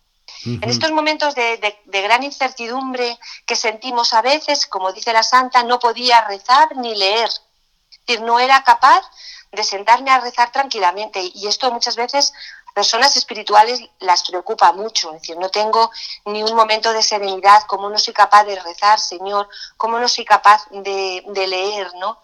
En 0.45 0.69
estos 0.69 0.91
momentos 0.91 1.35
de, 1.35 1.79
gran 1.85 2.23
incertidumbre 2.23 3.17
que 3.45 3.55
sentimos 3.55 4.13
a 4.13 4.21
veces, 4.21 4.65
como 4.67 4.91
dice 4.91 5.13
la 5.13 5.23
santa, 5.23 5.63
no 5.63 5.79
podía 5.79 6.21
rezar 6.25 6.75
ni 6.75 6.95
leer. 6.95 7.29
Es 7.29 7.99
decir, 8.05 8.21
no 8.21 8.39
era 8.39 8.63
capaz 8.63 9.03
de 9.51 9.63
sentarme 9.63 10.11
a 10.11 10.19
rezar 10.19 10.51
tranquilamente. 10.51 11.31
Y 11.33 11.47
esto 11.47 11.71
muchas 11.71 11.95
veces 11.95 12.33
a 12.67 12.73
personas 12.73 13.15
espirituales 13.15 13.79
las 13.99 14.23
preocupa 14.23 14.73
mucho. 14.73 15.13
Es 15.13 15.21
decir, 15.21 15.37
no 15.37 15.49
tengo 15.49 15.91
ni 16.25 16.43
un 16.43 16.55
momento 16.55 16.91
de 16.91 17.03
serenidad, 17.03 17.63
cómo 17.67 17.89
no 17.89 17.97
soy 17.97 18.13
capaz 18.13 18.43
de 18.43 18.59
rezar, 18.59 18.99
Señor, 18.99 19.47
cómo 19.77 19.99
no 19.99 20.09
soy 20.09 20.25
capaz 20.25 20.65
de, 20.71 21.23
leer, 21.47 21.89
¿no? 21.99 22.19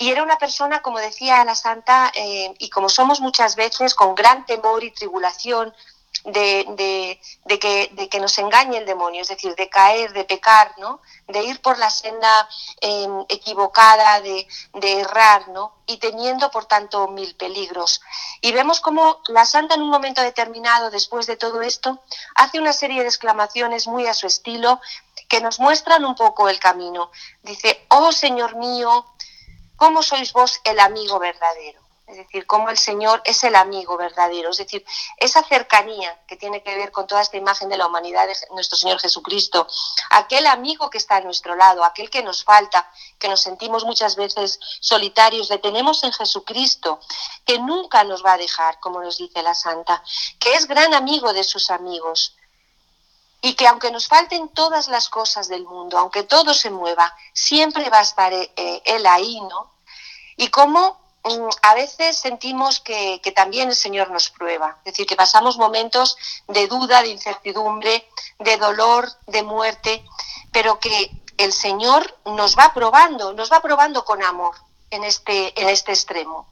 Y 0.00 0.10
era 0.10 0.22
una 0.22 0.38
persona, 0.38 0.80
como 0.80 0.98
decía 0.98 1.44
la 1.44 1.54
santa, 1.54 2.10
eh, 2.14 2.54
y 2.58 2.70
como 2.70 2.88
somos 2.88 3.20
muchas 3.20 3.54
veces, 3.54 3.94
con 3.94 4.14
gran 4.14 4.46
temor 4.46 4.82
y 4.82 4.92
tribulación, 4.92 5.74
de, 6.24 7.18
de, 7.44 7.58
que, 7.58 7.90
de, 7.92 8.08
que, 8.08 8.18
nos 8.18 8.36
engañe 8.38 8.78
el 8.78 8.86
demonio, 8.86 9.20
es 9.20 9.28
decir, 9.28 9.54
de 9.54 9.68
caer, 9.68 10.12
de 10.14 10.24
pecar, 10.24 10.72
¿no? 10.78 11.00
de 11.28 11.42
ir 11.44 11.60
por 11.60 11.78
la 11.78 11.90
senda 11.90 12.48
em, 12.80 13.24
equivocada, 13.28 14.20
de, 14.20 14.46
errar, 14.82 15.48
¿no? 15.48 15.74
y 15.86 15.98
teniendo, 15.98 16.50
por 16.50 16.64
tanto, 16.64 17.08
mil 17.08 17.34
peligros. 17.36 18.00
Y 18.40 18.52
vemos 18.52 18.80
cómo 18.80 19.20
la 19.28 19.44
santa 19.44 19.74
en 19.74 19.82
un 19.82 19.90
momento 19.90 20.22
determinado, 20.22 20.90
después 20.90 21.26
de 21.26 21.36
todo 21.36 21.60
esto, 21.60 22.00
hace 22.34 22.58
una 22.58 22.72
serie 22.72 23.02
de 23.02 23.08
exclamaciones 23.08 23.86
muy 23.86 24.06
a 24.06 24.14
su 24.14 24.26
estilo 24.26 24.80
que 25.28 25.40
nos 25.40 25.60
muestran 25.60 26.04
un 26.06 26.14
poco 26.14 26.48
el 26.48 26.58
camino. 26.58 27.10
Dice, 27.42 27.86
oh 27.88 28.12
Señor 28.12 28.56
mío, 28.56 29.06
¿cómo 29.80 30.02
sois 30.02 30.34
vos 30.34 30.60
el 30.64 30.78
amigo 30.78 31.18
verdadero? 31.18 31.80
es 32.10 32.16
decir, 32.16 32.44
cómo 32.44 32.70
el 32.70 32.76
Señor 32.76 33.22
es 33.24 33.44
el 33.44 33.54
amigo 33.54 33.96
verdadero, 33.96 34.50
es 34.50 34.56
decir, 34.56 34.84
esa 35.16 35.44
cercanía 35.44 36.20
que 36.26 36.36
tiene 36.36 36.60
que 36.60 36.74
ver 36.74 36.90
con 36.90 37.06
toda 37.06 37.22
esta 37.22 37.36
imagen 37.36 37.68
de 37.68 37.76
la 37.76 37.86
humanidad 37.86 38.26
de 38.26 38.34
nuestro 38.50 38.76
Señor 38.76 38.98
Jesucristo, 38.98 39.68
aquel 40.10 40.46
amigo 40.46 40.90
que 40.90 40.98
está 40.98 41.16
a 41.16 41.20
nuestro 41.20 41.54
lado, 41.54 41.84
aquel 41.84 42.10
que 42.10 42.24
nos 42.24 42.42
falta, 42.42 42.90
que 43.16 43.28
nos 43.28 43.40
sentimos 43.40 43.84
muchas 43.84 44.16
veces 44.16 44.58
solitarios, 44.80 45.50
le 45.50 45.58
tenemos 45.58 46.02
en 46.02 46.12
Jesucristo, 46.12 46.98
que 47.44 47.60
nunca 47.60 48.02
nos 48.02 48.24
va 48.24 48.32
a 48.32 48.38
dejar, 48.38 48.80
como 48.80 49.00
nos 49.00 49.18
dice 49.18 49.40
la 49.42 49.54
Santa, 49.54 50.02
que 50.40 50.54
es 50.54 50.66
gran 50.66 50.92
amigo 50.94 51.32
de 51.32 51.44
sus 51.44 51.70
amigos, 51.70 52.36
y 53.40 53.54
que 53.54 53.66
aunque 53.66 53.90
nos 53.90 54.06
falten 54.06 54.48
todas 54.48 54.88
las 54.88 55.08
cosas 55.08 55.48
del 55.48 55.64
mundo, 55.64 55.98
aunque 55.98 56.22
todo 56.22 56.54
se 56.54 56.70
mueva, 56.70 57.14
siempre 57.32 57.88
va 57.90 57.98
a 57.98 58.02
estar 58.02 58.32
eh, 58.32 58.82
Él 58.84 59.06
ahí, 59.06 59.40
¿no? 59.40 59.72
Y 60.36 60.48
cómo 60.48 61.00
Mm, 61.22 61.48
a 61.62 61.74
veces 61.74 62.16
sentimos 62.16 62.80
que, 62.80 63.20
también 63.36 63.68
el 63.68 63.76
Señor 63.76 64.10
nos 64.10 64.30
prueba, 64.30 64.78
es 64.78 64.92
decir, 64.92 65.06
que 65.06 65.16
pasamos 65.16 65.58
momentos 65.58 66.16
de 66.48 66.66
duda, 66.66 67.02
de 67.02 67.08
incertidumbre, 67.08 68.08
de 68.38 68.56
dolor, 68.56 69.08
de 69.26 69.42
muerte, 69.42 70.02
pero 70.50 70.80
que 70.80 71.10
el 71.36 71.52
Señor 71.52 72.18
nos 72.24 72.56
va 72.56 72.72
probando, 72.72 73.34
nos 73.34 73.52
va 73.52 73.60
probando 73.60 74.04
con 74.04 74.22
amor 74.22 74.54
en 74.90 75.04
este, 75.04 75.60
en 75.60 75.68
este 75.68 75.92
extremo. 75.92 76.48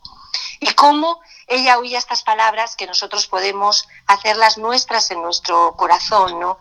Y 0.61 0.73
cómo 0.75 1.21
ella 1.47 1.79
oía 1.79 1.99
estas 1.99 2.23
palabras 2.23 2.77
que 2.77 2.87
nosotros 2.87 3.27
podemos 3.27 3.89
hacerlas 4.07 4.59
nuestras 4.59 5.11
en 5.11 5.23
nuestro 5.23 5.75
corazón, 5.77 6.41
¿no? 6.41 6.59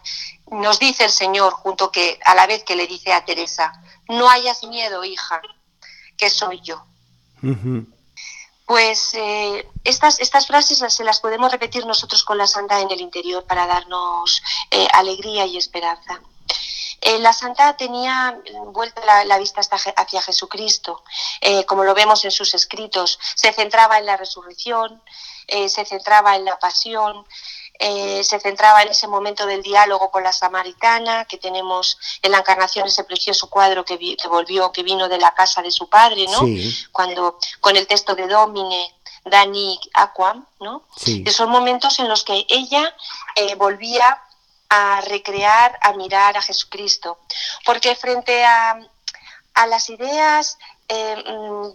Nos 0.51 0.80
dice 0.80 1.06
el 1.06 1.12
Señor, 1.12 1.54
junto 1.54 1.92
que 1.92 2.20
a 2.24 2.36
la 2.36 2.48
vez 2.48 2.63
que 2.63 2.75
le 2.75 2.88
dice 2.88 3.12
a 3.12 3.25
Teresa, 3.25 3.74
no 4.08 4.30
hayas 4.30 4.63
miedo, 4.63 5.04
hija, 5.04 5.42
que 6.16 6.30
soy 6.30 6.62
yo. 6.62 6.86
Pues 8.66 9.13
eh, 9.13 9.68
estas, 9.84 10.20
estas 10.20 10.48
frases 10.48 10.84
se 10.94 11.04
las 11.04 11.20
podemos 11.20 11.51
repetir 11.51 11.86
nosotros 11.86 12.24
con 12.24 12.38
la 12.38 12.48
santa 12.48 12.82
en 12.82 12.92
el 12.92 13.01
interior 13.01 13.46
para 13.46 13.66
darnos 13.66 14.44
eh, 14.72 14.88
alegría 14.94 15.46
y 15.46 15.58
esperanza. 15.58 16.20
Eh, 17.01 17.20
la 17.20 17.34
santa 17.34 17.77
tenía 17.77 18.39
vuelta 18.68 19.24
la, 19.25 19.38
vista 19.38 19.62
hacia 19.62 20.22
Jesucristo, 20.22 21.04
como 21.68 21.84
lo 21.84 21.94
vemos 21.94 22.25
en 22.25 22.32
sus 22.32 22.54
escritos. 22.54 23.20
Se 23.36 23.54
centraba 23.54 24.00
en 24.00 24.06
la 24.06 24.18
resurrección, 24.18 25.01
se 25.48 25.86
centraba 25.86 26.36
en 26.36 26.46
la 26.46 26.58
pasión, 26.60 27.25
eh, 27.80 28.24
se 28.24 28.39
centraba 28.39 28.82
en 28.82 28.89
ese 28.89 29.08
momento 29.08 29.46
del 29.46 29.62
diálogo 29.62 30.10
con 30.10 30.24
la 30.24 30.34
samaritana, 30.34 31.25
que 31.25 31.38
tenemos 31.38 31.98
en 32.24 32.32
la 32.32 32.39
encarnación 32.39 32.88
ese 32.88 33.04
precioso 33.04 33.50
cuadro 33.50 33.86
que, 33.86 34.18
volvió, 34.27 34.72
que 34.72 34.82
vino 34.82 35.08
de 35.08 35.20
la 35.20 35.36
casa 35.36 35.62
de 35.62 35.70
su 35.70 35.88
padre, 35.88 36.25
¿no? 36.27 36.42
Cuando 36.92 37.38
con 37.60 37.75
el 37.75 37.86
texto 37.86 38.16
de 38.16 38.27
Domine, 38.27 38.96
Dani 39.25 39.80
Aquam, 39.94 40.46
¿no? 40.60 40.84
Sí. 40.96 41.24
Esos 41.25 41.48
momentos 41.48 42.00
en 42.00 42.08
los 42.08 42.24
que 42.24 42.48
ella 42.50 42.96
eh, 43.36 43.54
volvía 43.56 44.24
a 44.70 45.02
recrear, 45.02 45.78
a 45.82 45.94
mirar 45.94 46.38
a 46.38 46.42
Jesucristo. 46.42 47.20
Porque 47.66 47.96
frente 47.96 48.46
a, 48.46 48.80
a 49.54 49.68
las 49.68 49.90
ideas 49.90 50.58
eh, 50.89 51.15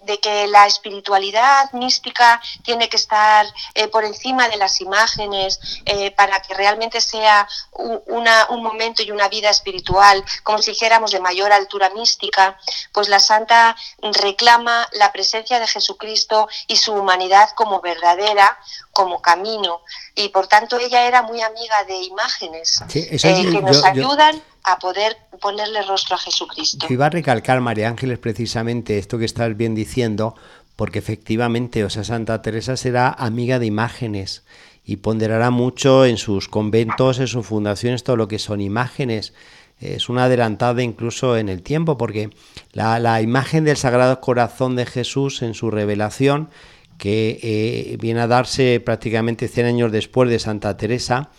de 0.04 0.20
que 0.20 0.46
la 0.46 0.66
espiritualidad 0.66 1.70
mística 1.72 2.40
tiene 2.64 2.88
que 2.88 2.96
estar 2.96 3.44
eh, 3.74 3.88
por 3.88 4.06
encima 4.06 4.48
de 4.48 4.56
las 4.56 4.80
imágenes 4.80 5.60
eh, 5.84 6.12
para 6.12 6.40
que 6.40 6.54
realmente 6.54 7.02
sea 7.02 7.46
un 7.72 8.62
momento 8.62 9.02
y 9.02 9.10
una 9.10 9.28
vida 9.28 9.50
espiritual, 9.50 10.24
como 10.42 10.62
si 10.62 10.70
dijéramos 10.70 11.10
de 11.10 11.20
mayor 11.20 11.52
altura 11.52 11.90
mística, 11.90 12.58
pues 12.92 13.10
la 13.10 13.20
santa 13.20 13.76
reclama 14.00 14.88
la 14.92 15.12
presencia 15.12 15.60
de 15.60 15.66
Jesucristo 15.66 16.48
y 16.66 16.76
su 16.76 16.94
humanidad 16.94 17.50
como 17.54 17.82
verdadera, 17.82 18.58
como 18.92 19.20
camino. 19.20 19.82
Y 20.14 20.30
por 20.30 20.46
tanto 20.46 20.78
ella 20.78 21.06
era 21.06 21.20
muy 21.20 21.42
amiga 21.42 21.84
de 21.84 21.96
imágenes 21.96 22.82
que 22.88 23.60
nos 23.62 23.84
ayudan 23.84 24.42
a 24.64 24.78
poder 24.78 25.16
ponerle 25.40 25.82
rostro 25.82 26.16
a 26.16 26.18
Jesucristo. 26.18 26.86
Yo 26.88 26.94
iba 26.94 27.06
a 27.06 27.10
recalcar, 27.10 27.60
María 27.60 27.88
Ángeles, 27.88 28.18
precisamente 28.18 28.98
esto 28.98 29.18
que 29.18 29.24
estás 29.24 29.56
bien 29.56 29.74
diciendo, 29.74 30.34
porque 30.76 30.98
efectivamente, 30.98 31.84
o 31.84 31.90
sea, 31.90 32.04
Santa 32.04 32.42
Teresa 32.42 32.76
será 32.76 33.08
amiga 33.10 33.58
de 33.58 33.66
imágenes 33.66 34.44
y 34.84 34.96
ponderará 34.96 35.50
mucho 35.50 36.04
en 36.04 36.16
sus 36.16 36.48
conventos, 36.48 37.18
en 37.18 37.28
sus 37.28 37.46
fundaciones, 37.46 38.04
todo 38.04 38.16
lo 38.16 38.28
que 38.28 38.38
son 38.38 38.60
imágenes. 38.60 39.32
Es 39.80 40.08
una 40.08 40.24
adelantada 40.24 40.82
incluso 40.82 41.36
en 41.36 41.48
el 41.48 41.62
tiempo, 41.62 41.98
porque 41.98 42.30
la, 42.72 43.20
imagen 43.20 43.64
del 43.64 43.76
Sagrado 43.76 44.20
Corazón 44.20 44.76
de 44.76 44.86
Jesús 44.86 45.42
en 45.42 45.54
su 45.54 45.70
revelación, 45.70 46.50
que 46.98 47.40
eh, 47.42 47.96
viene 48.00 48.20
a 48.20 48.28
darse 48.28 48.78
prácticamente 48.78 49.48
100 49.48 49.66
años 49.66 49.92
después 49.92 50.30
de 50.30 50.38
Santa 50.38 50.76
Teresa, 50.76 51.30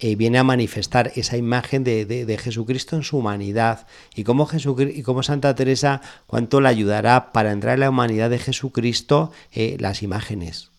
eh, 0.00 0.16
viene 0.16 0.38
a 0.38 0.44
manifestar 0.44 1.12
esa 1.14 1.36
imagen 1.36 1.84
de, 1.84 2.38
Jesucristo 2.42 2.96
en 2.96 3.02
su 3.02 3.18
humanidad 3.18 3.86
y 4.14 4.24
cómo, 4.24 4.48
y 4.94 5.02
cómo 5.02 5.22
Santa 5.22 5.54
Teresa 5.54 6.00
cuánto 6.26 6.60
le 6.60 6.68
ayudará 6.70 7.32
para 7.32 7.52
entrar 7.52 7.74
en 7.74 7.80
la 7.80 7.90
humanidad 7.90 8.30
de 8.30 8.38
Jesucristo 8.38 9.30
eh, 9.52 9.76
las 9.78 10.02
imágenes. 10.02 10.69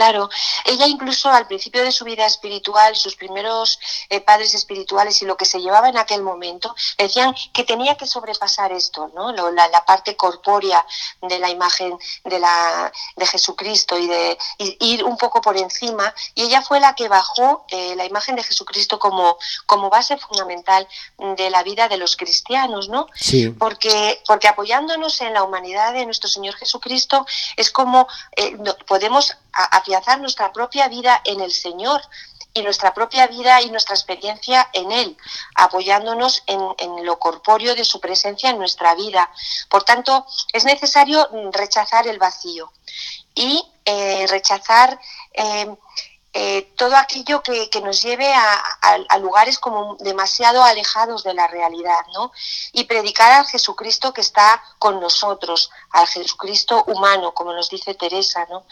Claro, 0.00 0.30
ella 0.64 0.86
incluso 0.86 1.28
al 1.28 1.46
principio 1.46 1.84
de 1.84 1.92
su 1.92 2.06
vida 2.06 2.24
espiritual, 2.24 2.96
sus 2.96 3.16
primeros 3.16 3.78
eh, 4.08 4.22
padres 4.22 4.54
espirituales 4.54 5.20
y 5.20 5.26
lo 5.26 5.36
que 5.36 5.44
se 5.44 5.60
llevaba 5.60 5.90
en 5.90 5.98
aquel 5.98 6.22
momento, 6.22 6.74
decían 6.96 7.34
que 7.52 7.64
tenía 7.64 7.98
que 7.98 8.06
sobrepasar 8.06 8.72
esto, 8.72 9.10
¿no? 9.14 9.30
la, 9.30 9.84
parte 9.84 10.16
corpórea 10.16 10.86
de 11.20 11.38
la 11.38 11.50
imagen 11.50 11.98
de, 12.24 12.38
la, 12.38 12.90
de 13.14 13.26
Jesucristo 13.26 13.98
y 13.98 14.06
de 14.06 14.38
ir 14.78 15.04
un 15.04 15.18
poco 15.18 15.42
por 15.42 15.58
encima. 15.58 16.14
Y 16.34 16.44
ella 16.44 16.62
fue 16.62 16.80
la 16.80 16.94
que 16.94 17.06
bajó 17.08 17.66
eh, 17.68 17.94
la 17.94 18.06
imagen 18.06 18.36
de 18.36 18.42
Jesucristo 18.42 18.98
como, 18.98 19.36
como 19.66 19.90
base 19.90 20.16
fundamental 20.16 20.88
de 21.36 21.50
la 21.50 21.62
vida 21.62 21.88
de 21.88 21.98
los 21.98 22.16
cristianos, 22.16 22.88
¿no? 22.88 23.06
Sí. 23.14 23.50
Porque, 23.50 24.22
porque 24.26 24.48
apoyándonos 24.48 25.20
en 25.20 25.34
la 25.34 25.42
humanidad 25.42 25.92
de 25.92 26.06
nuestro 26.06 26.30
Señor 26.30 26.54
Jesucristo 26.54 27.26
es 27.56 27.70
como 27.70 28.08
eh, 28.36 28.56
podemos 28.86 29.36
afianzar 29.52 30.20
nuestra 30.20 30.52
propia 30.52 30.88
vida 30.88 31.20
en 31.24 31.40
el 31.40 31.52
Señor 31.52 32.02
y 32.52 32.62
nuestra 32.62 32.92
propia 32.92 33.26
vida 33.26 33.62
y 33.62 33.70
nuestra 33.70 33.94
experiencia 33.94 34.68
en 34.72 34.90
Él, 34.90 35.16
apoyándonos 35.54 36.42
en, 36.46 36.60
lo 37.04 37.18
corpóreo 37.18 37.74
de 37.74 37.84
su 37.84 38.00
presencia 38.00 38.50
en 38.50 38.58
nuestra 38.58 38.94
vida. 38.94 39.30
Por 39.68 39.84
tanto, 39.84 40.26
es 40.52 40.64
necesario 40.64 41.28
rechazar 41.52 42.06
el 42.08 42.18
vacío 42.18 42.72
y 43.34 43.64
eh, 43.84 44.26
rechazar 44.28 44.98
eh, 45.32 45.74
eh, 46.32 46.72
todo 46.76 46.96
aquello 46.96 47.42
que, 47.42 47.68
nos 47.82 48.02
lleve 48.02 48.32
a, 48.32 49.18
lugares 49.18 49.58
como 49.58 49.96
demasiado 49.96 50.62
alejados 50.62 51.24
de 51.24 51.34
la 51.34 51.48
realidad, 51.48 52.06
¿no? 52.14 52.30
Y 52.72 52.84
predicar 52.84 53.32
al 53.32 53.46
Jesucristo 53.46 54.12
que 54.12 54.20
está 54.20 54.62
con 54.78 55.00
nosotros, 55.00 55.70
al 55.90 56.06
Jesucristo 56.06 56.84
humano, 56.86 57.34
como 57.34 57.52
nos 57.52 57.68
dice 57.68 57.94
Teresa, 57.94 58.46
¿no? 58.48 58.64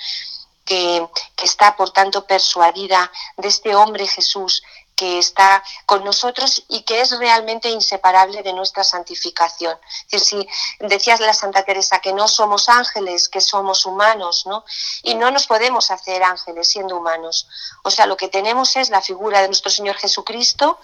Que, 0.69 1.09
está, 1.43 1.75
por 1.77 1.91
tanto, 1.91 2.27
persuadida 2.27 3.11
de 3.39 3.49
este 3.49 3.75
hombre 3.75 4.07
Jesús 4.07 4.63
que 4.95 5.19
está 5.21 5.63
con 5.87 6.03
nosotros 6.05 6.65
y 6.69 6.83
que 6.83 7.01
es 7.01 7.17
realmente 7.17 7.71
inseparable 7.71 8.43
de 8.43 8.53
nuestra 8.53 8.83
santificación. 8.83 9.79
Es 10.11 10.23
decir, 10.23 10.47
si 10.81 10.87
decías 10.87 11.21
la 11.21 11.33
Santa 11.33 11.63
Teresa 11.63 12.01
que 12.01 12.13
no 12.13 12.27
somos 12.27 12.69
ángeles, 12.69 13.29
que 13.29 13.41
somos 13.41 13.87
humanos, 13.87 14.45
¿no? 14.45 14.65
Y 15.05 15.15
no 15.15 15.31
nos 15.31 15.47
podemos 15.47 15.93
hacer 15.93 16.25
ángeles 16.25 16.67
siendo 16.67 16.97
humanos. 16.97 17.47
O 17.85 17.93
sea, 17.93 18.07
lo 18.07 18.17
que 18.17 18.27
tenemos 18.27 18.75
es 18.75 18.91
la 18.91 19.01
figura 19.01 19.41
de 19.41 19.47
nuestro 19.47 19.71
Señor 19.71 19.95
Jesucristo 19.95 20.81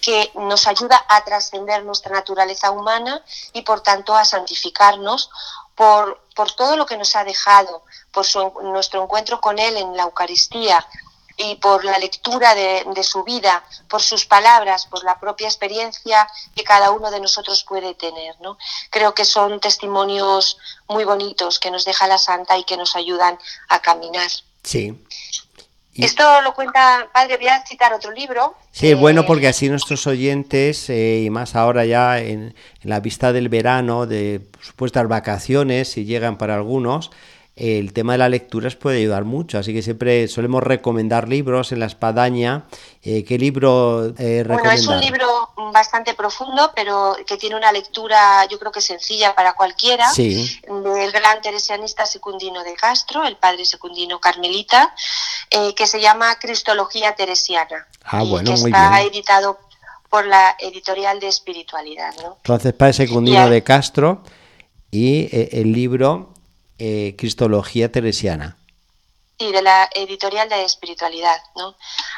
que 0.00 0.30
nos 0.36 0.68
ayuda 0.68 1.04
a 1.08 1.24
trascender 1.24 1.84
nuestra 1.84 2.12
naturaleza 2.12 2.70
humana 2.70 3.20
y 3.52 3.62
por 3.62 3.80
tanto 3.80 4.14
a 4.14 4.24
santificarnos 4.24 5.28
por, 5.76 6.20
por 6.34 6.50
todo 6.52 6.76
lo 6.76 6.86
que 6.86 6.96
nos 6.96 7.14
ha 7.14 7.24
dejado, 7.24 7.84
por 8.12 8.26
nuestro 8.64 9.04
encuentro 9.04 9.40
con 9.40 9.58
Él 9.58 9.76
en 9.76 9.96
la 9.96 10.04
Eucaristía 10.04 10.84
y 11.36 11.56
por 11.56 11.84
la 11.84 11.98
lectura 11.98 12.54
de, 12.54 13.04
su 13.04 13.22
vida, 13.22 13.62
por 13.88 14.02
sus 14.02 14.24
palabras, 14.24 14.86
por 14.86 15.04
la 15.04 15.20
propia 15.20 15.46
experiencia 15.46 16.26
que 16.54 16.64
cada 16.64 16.90
uno 16.90 17.10
de 17.10 17.20
nosotros 17.20 17.62
puede 17.64 17.94
tener. 17.94 18.34
¿no? 18.40 18.56
Creo 18.90 19.14
que 19.14 19.24
son 19.24 19.60
testimonios 19.60 20.56
muy 20.88 21.04
bonitos 21.04 21.60
que 21.60 21.70
nos 21.70 21.84
deja 21.84 22.08
la 22.08 22.18
Santa 22.18 22.56
y 22.56 22.64
que 22.64 22.76
nos 22.76 22.96
ayudan 22.96 23.38
a 23.68 23.80
caminar. 23.80 24.30
Sí. 24.62 24.98
Esto 26.04 26.40
lo 26.42 26.54
cuenta, 26.54 27.08
padre, 27.12 27.36
voy 27.36 27.48
a 27.48 27.64
citar 27.66 27.92
otro 27.92 28.12
libro. 28.12 28.54
Sí, 28.70 28.94
bueno, 28.94 29.24
porque 29.24 29.48
así 29.48 29.68
nuestros 29.68 30.06
oyentes, 30.06 30.90
eh, 30.90 31.22
y 31.24 31.30
más 31.30 31.56
ahora 31.56 31.84
ya 31.84 32.18
en, 32.18 32.54
en, 32.82 32.90
la 32.90 33.00
vista 33.00 33.32
del 33.32 33.48
verano, 33.48 34.06
de 34.06 34.46
supuestas 34.60 35.08
vacaciones, 35.08 35.90
si 35.90 36.04
llegan 36.04 36.36
para 36.38 36.54
algunos, 36.54 37.10
el 37.56 37.94
tema 37.94 38.12
de 38.12 38.18
la 38.18 38.28
lectura 38.28 38.68
os 38.68 38.76
puede 38.76 38.98
ayudar 38.98 39.24
mucho. 39.24 39.58
Así 39.58 39.72
que 39.72 39.80
siempre 39.80 40.28
solemos 40.28 40.62
recomendar 40.62 41.26
libros 41.26 41.72
en 41.72 41.80
la 41.80 41.86
espadaña. 41.86 42.64
Eh, 43.02 43.24
¿Qué 43.24 43.38
libro 43.38 44.12
eh, 44.18 44.44
Bueno, 44.46 44.70
es 44.70 44.86
un 44.86 45.00
libro 45.00 45.26
bastante 45.72 46.12
profundo, 46.12 46.70
pero 46.76 47.16
que 47.26 47.38
tiene 47.38 47.56
una 47.56 47.72
lectura, 47.72 48.46
yo 48.50 48.58
creo 48.58 48.70
que 48.70 48.82
sencilla 48.82 49.34
para 49.34 49.54
cualquiera, 49.54 50.10
sí. 50.10 50.60
del 50.68 51.10
gran 51.12 51.40
teresianista 51.40 52.04
secundino 52.04 52.62
de 52.62 52.74
Castro, 52.74 53.24
el 53.24 53.38
padre 53.38 53.64
secundino 53.64 54.20
carmelita, 54.20 54.94
eh, 55.50 55.74
que 55.74 55.86
se 55.86 55.98
llama 55.98 56.38
Cristología 56.38 57.14
Teresiana. 57.14 57.86
Ah, 58.04 58.22
bueno, 58.22 58.52
que 58.52 58.60
muy 58.60 58.70
está 58.70 59.00
editado 59.00 59.58
por 60.10 60.26
la 60.26 60.56
editorial 60.60 61.20
de 61.20 61.28
espiritualidad. 61.28 62.14
Entonces, 62.36 62.74
padre 62.74 62.92
secundino 62.92 63.48
de 63.48 63.62
Castro 63.62 64.22
y 64.90 65.28
el 65.32 65.72
libro 65.72 66.35
eh, 66.78 67.14
Cristología 67.18 67.90
Teresiana. 67.90 68.56
Sí, 69.38 69.52
de 69.52 69.60
la 69.60 69.90
editorial 69.94 70.48
de 70.48 70.64
espiritualidad, 70.64 71.42
¿no? 71.56 71.74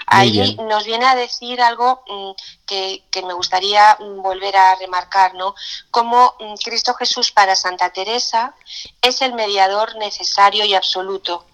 Ahí 0.06 0.54
nos 0.68 0.84
viene 0.84 1.04
a 1.04 1.16
decir 1.16 1.60
algo 1.60 2.04
mm, 2.06 2.30
que, 2.64 3.02
me 3.26 3.34
gustaría 3.34 3.96
mm, 3.98 4.22
volver 4.22 4.56
a 4.56 4.76
remarcar, 4.76 5.34
¿no? 5.34 5.56
Como 5.90 6.34
mm, 6.38 6.54
Cristo 6.62 6.94
Jesús 6.94 7.32
para 7.32 7.56
Santa 7.56 7.90
Teresa 7.90 8.54
es 9.02 9.20
el 9.20 9.34
mediador 9.34 9.96
necesario 9.96 10.64
y 10.64 10.74
absoluto. 10.74 11.44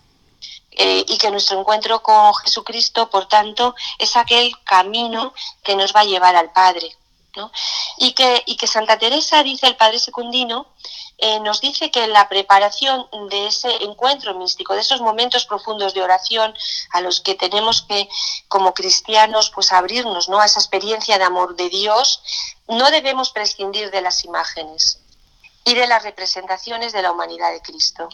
Eh, 0.72 1.04
y 1.08 1.16
que 1.16 1.30
nuestro 1.30 1.58
encuentro 1.58 2.02
con 2.02 2.34
Jesucristo, 2.34 3.08
por 3.08 3.26
tanto, 3.28 3.74
es 3.98 4.16
aquel 4.16 4.52
camino 4.64 5.32
que 5.62 5.76
nos 5.76 5.94
va 5.94 6.00
a 6.00 6.04
llevar 6.04 6.36
al 6.36 6.52
Padre. 6.52 6.94
¿no? 7.36 7.50
Y, 7.98 8.12
que, 8.12 8.42
y 8.44 8.56
que 8.56 8.66
Santa 8.66 8.98
Teresa, 8.98 9.42
dice 9.42 9.66
el 9.66 9.76
Padre 9.76 9.98
Secundino, 9.98 10.73
eh, 11.18 11.38
nos 11.40 11.60
dice 11.60 11.90
que 11.90 12.06
la 12.08 12.28
preparación 12.28 13.06
de 13.30 13.46
ese 13.46 13.70
encuentro 13.84 14.34
místico, 14.34 14.74
de 14.74 14.80
esos 14.80 15.00
momentos 15.00 15.46
profundos 15.46 15.94
de 15.94 16.02
oración 16.02 16.54
a 16.90 17.00
los 17.00 17.20
que 17.20 17.34
tenemos 17.34 17.82
que, 17.82 18.08
como 18.48 18.74
cristianos, 18.74 19.50
pues 19.50 19.70
abrirnos 19.72 20.28
¿no? 20.28 20.40
a 20.40 20.46
esa 20.46 20.58
experiencia 20.58 21.18
de 21.18 21.24
amor 21.24 21.54
de 21.54 21.68
Dios, 21.68 22.22
no 22.66 22.90
debemos 22.90 23.30
prescindir 23.30 23.90
de 23.90 24.00
las 24.00 24.24
imágenes 24.24 25.00
y 25.64 25.74
de 25.74 25.86
las 25.86 26.02
representaciones 26.02 26.92
de 26.92 27.02
la 27.02 27.12
humanidad 27.12 27.52
de 27.52 27.62
Cristo. 27.62 28.08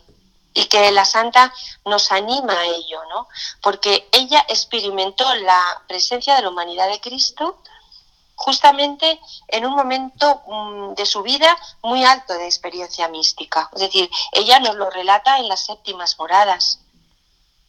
y 0.53 0.65
que 0.67 0.91
la 0.91 1.05
santa 1.05 1.55
nos 1.85 2.11
anima 2.11 2.53
a 2.53 2.67
ello, 2.67 3.01
¿no? 3.09 3.29
Porque 3.63 4.09
ella 4.11 4.45
experimentó 4.49 5.33
la 5.37 5.63
presencia 5.87 6.35
de 6.35 6.43
la 6.43 6.49
humanidad 6.49 6.89
de 6.89 7.01
Cristo 7.01 7.63
justamente 8.41 9.21
en 9.49 9.67
un 9.67 9.75
momento 9.75 10.43
mm, 10.47 10.95
de 10.95 11.05
su 11.05 11.23
vida 11.23 11.55
muy 11.83 12.05
alto 12.05 12.33
de 12.33 12.47
experiencia 12.47 13.07
mística. 13.09 13.69
Es 13.75 13.83
decir, 13.83 14.09
ella 14.33 14.59
nos 14.61 14.77
lo 14.77 14.89
relata 14.89 15.39
en 15.39 15.47
las 15.47 15.67
séptimas 15.67 16.19
moradas. 16.19 16.81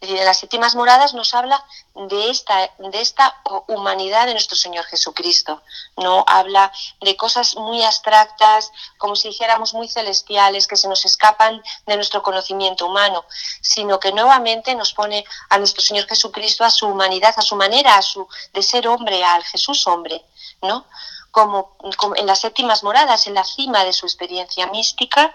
Decir, 0.02 0.18
en 0.18 0.26
las 0.26 0.40
séptimas 0.40 0.74
moradas 0.74 1.14
nos 1.14 1.36
habla 1.36 1.64
de 1.94 2.32
esta, 2.32 2.72
de 2.80 3.02
esta 3.02 3.40
humanidad 3.68 4.26
de 4.26 4.34
nuestro 4.34 4.58
Señor 4.58 4.84
Jesucristo. 4.86 5.62
No 5.96 6.26
habla 6.28 6.72
de 7.02 7.16
cosas 7.16 7.56
muy 7.56 7.84
abstractas, 7.84 8.72
como 8.98 9.16
si 9.16 9.28
dijéramos 9.28 9.76
muy 9.76 9.88
celestiales, 9.88 10.68
que 10.68 10.76
se 10.76 10.88
nos 10.88 11.06
escapan 11.06 11.62
de 11.86 11.96
nuestro 11.96 12.24
conocimiento 12.24 12.88
humano, 12.88 13.26
sino 13.62 14.00
que 14.00 14.12
nuevamente 14.12 14.74
nos 14.74 14.92
pone 14.92 15.24
a 15.50 15.60
nuestro 15.60 15.84
Señor 15.84 16.08
Jesucristo, 16.08 16.66
a 16.66 16.72
su 16.72 16.88
humanidad, 16.88 17.36
a 17.38 17.44
su 17.44 17.56
manera, 17.56 17.96
a 17.96 18.02
su 18.02 18.28
de 18.54 18.64
ser 18.64 18.88
hombre, 18.88 19.24
al 19.24 19.44
Jesús 19.44 19.86
hombre, 19.86 20.26
¿no? 20.64 20.86
como 21.32 21.78
en 22.16 22.26
las 22.26 22.40
séptimas 22.40 22.84
moradas, 22.84 23.28
en 23.28 23.36
la 23.36 23.44
cima 23.44 23.86
de 23.86 23.94
su 23.94 24.06
experiencia 24.06 24.68
mística, 24.68 25.34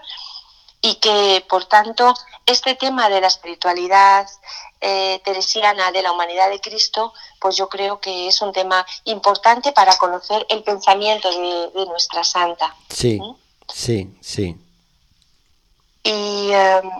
y 0.81 0.95
que, 0.95 1.43
por 1.49 1.65
tanto, 1.65 2.13
este 2.45 2.75
tema 2.75 3.09
de 3.09 3.21
la 3.21 3.27
espiritualidad 3.27 4.27
eh, 4.79 5.19
teresiana 5.25 5.91
de 5.91 6.03
la 6.03 6.11
humanidad 6.11 6.49
de 6.49 6.61
Cristo, 6.61 7.13
pues 7.39 7.57
yo 7.57 7.67
creo 7.67 7.99
que 7.99 8.27
es 8.27 8.41
un 8.41 8.53
tema 8.53 8.85
importante 9.05 9.71
para 9.71 9.97
conocer 9.97 10.45
el 10.49 10.63
pensamiento 10.63 11.29
de, 11.29 11.85
nuestra 11.87 12.23
santa. 12.23 12.75
Sí, 12.89 13.19
sí, 13.73 14.17
sí. 14.21 14.55
Y 16.03 16.51
em, 16.51 16.91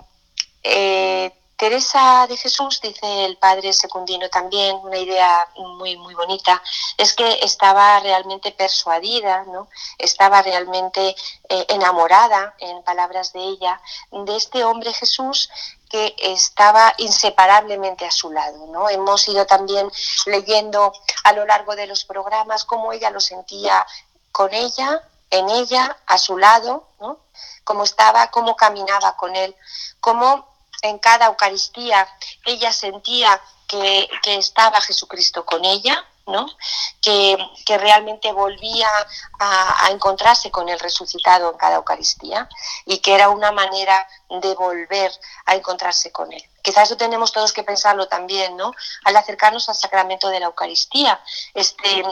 eh, 0.64 1.32
Teresa 1.58 2.28
de 2.28 2.38
Jesús, 2.38 2.80
dice 2.82 3.26
el 3.26 3.38
padre 3.38 3.74
secundino 3.74 4.30
también, 4.30 4.76
una 4.84 4.98
idea 4.98 5.50
muy, 5.56 5.98
muy 5.98 6.14
bonita, 6.14 6.62
es 6.98 7.14
que 7.14 7.40
estaba 7.42 8.00
realmente 8.00 8.52
persuadida, 8.52 9.44
¿no? 9.46 9.68
estaba 9.98 10.44
realmente 10.44 11.16
eh, 11.50 11.66
enamorada, 11.70 12.54
en 12.60 12.84
palabras 12.84 13.34
de 13.34 13.40
ella, 13.40 13.82
de 14.12 14.36
este 14.36 14.64
hombre 14.64 14.94
Jesús 14.94 15.50
que 15.90 16.16
estaba 16.20 16.94
inseparablemente 16.98 18.06
a 18.06 18.12
su 18.12 18.32
lado. 18.32 18.68
¿no? 18.68 18.88
Hemos 18.88 19.28
ido 19.28 19.48
también 19.48 19.92
leyendo 20.28 20.94
a 21.24 21.34
lo 21.34 21.44
largo 21.48 21.76
de 21.76 21.88
los 21.88 22.06
programas 22.06 22.66
cómo 22.66 22.94
ella 22.94 23.10
lo 23.10 23.20
sentía 23.20 23.84
con 24.32 24.54
ella, 24.54 25.02
en 25.32 25.50
ella, 25.50 25.98
a 26.06 26.20
su 26.20 26.38
lado, 26.38 26.88
¿no? 27.00 27.18
cómo 27.64 27.84
estaba, 27.84 28.30
cómo 28.30 28.56
caminaba 28.56 29.18
con 29.18 29.36
él, 29.36 29.56
cómo 30.00 30.57
en 30.82 31.00
cada 31.00 31.28
Eucaristía 31.28 32.08
ella 32.46 32.72
sentía 32.72 33.42
que, 33.68 34.10
estaba 34.24 34.82
Jesucristo 34.82 35.46
con 35.46 35.66
ella, 35.66 36.06
¿no? 36.26 36.48
Que, 37.02 37.38
realmente 37.68 38.32
volvía 38.32 38.90
a, 39.40 39.90
encontrarse 39.92 40.52
con 40.52 40.70
el 40.70 40.80
resucitado 40.80 41.52
en 41.52 41.58
cada 41.58 41.78
Eucaristía 41.78 42.48
y 42.86 43.00
que 43.00 43.14
era 43.14 43.30
una 43.30 43.52
manera 43.52 44.08
de 44.30 44.56
volver 44.56 45.12
a 45.46 45.56
encontrarse 45.56 46.12
con 46.12 46.32
él. 46.34 46.44
Quizás 46.62 46.90
eso 46.90 46.98
tenemos 46.98 47.32
todos 47.32 47.54
que 47.54 47.64
pensarlo 47.64 48.08
también, 48.08 48.58
¿no? 48.58 48.74
Al 49.06 49.16
acercarnos 49.16 49.70
al 49.70 49.76
sacramento 49.76 50.28
de 50.28 50.42
la 50.42 50.48
Eucaristía, 50.48 51.18
este, 51.54 52.04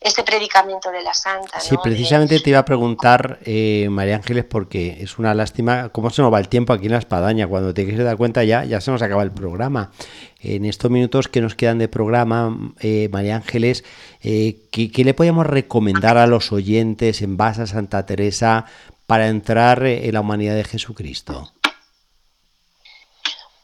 este 0.00 0.24
predicamento 0.24 0.90
de 0.90 1.00
la 1.02 1.14
Santa. 1.14 1.60
Sí, 1.60 1.76
precisamente 1.80 2.40
te 2.40 2.50
iba 2.50 2.58
a 2.58 2.64
preguntar, 2.64 3.38
eh, 3.44 3.86
María 3.88 4.16
Ángeles, 4.16 4.44
porque 4.46 4.98
es 5.00 5.18
una 5.20 5.32
lástima 5.32 5.90
cómo 5.90 6.10
se 6.10 6.22
nos 6.22 6.32
va 6.32 6.40
el 6.40 6.48
tiempo 6.48 6.72
aquí 6.72 6.86
en 6.86 6.92
la 6.92 6.98
espadaña. 6.98 7.46
Cuando 7.46 7.72
te 7.72 7.84
quieres 7.84 8.04
dar 8.04 8.16
cuenta 8.16 8.42
ya, 8.42 8.64
ya 8.64 8.80
se 8.80 8.90
nos 8.90 9.00
acaba 9.00 9.22
el 9.22 9.30
programa. 9.30 9.92
En 10.40 10.64
estos 10.64 10.90
minutos 10.90 11.28
que 11.28 11.40
nos 11.40 11.54
quedan 11.54 11.78
de 11.78 11.86
programa, 11.86 12.52
eh, 12.80 13.08
María 13.12 13.36
Ángeles, 13.36 13.84
eh, 14.22 14.56
¿qué, 14.72 14.90
¿qué, 14.90 15.04
le 15.04 15.14
podemos 15.14 15.46
recomendar 15.46 16.16
a 16.16 16.26
los 16.26 16.50
oyentes 16.50 17.22
en 17.22 17.36
base 17.36 17.62
a 17.62 17.66
Santa 17.68 18.06
Teresa 18.06 18.66
para 19.06 19.28
entrar 19.28 19.84
en 19.84 20.12
la 20.12 20.20
humanidad 20.20 20.56
de 20.56 20.64
Jesucristo? 20.64 21.52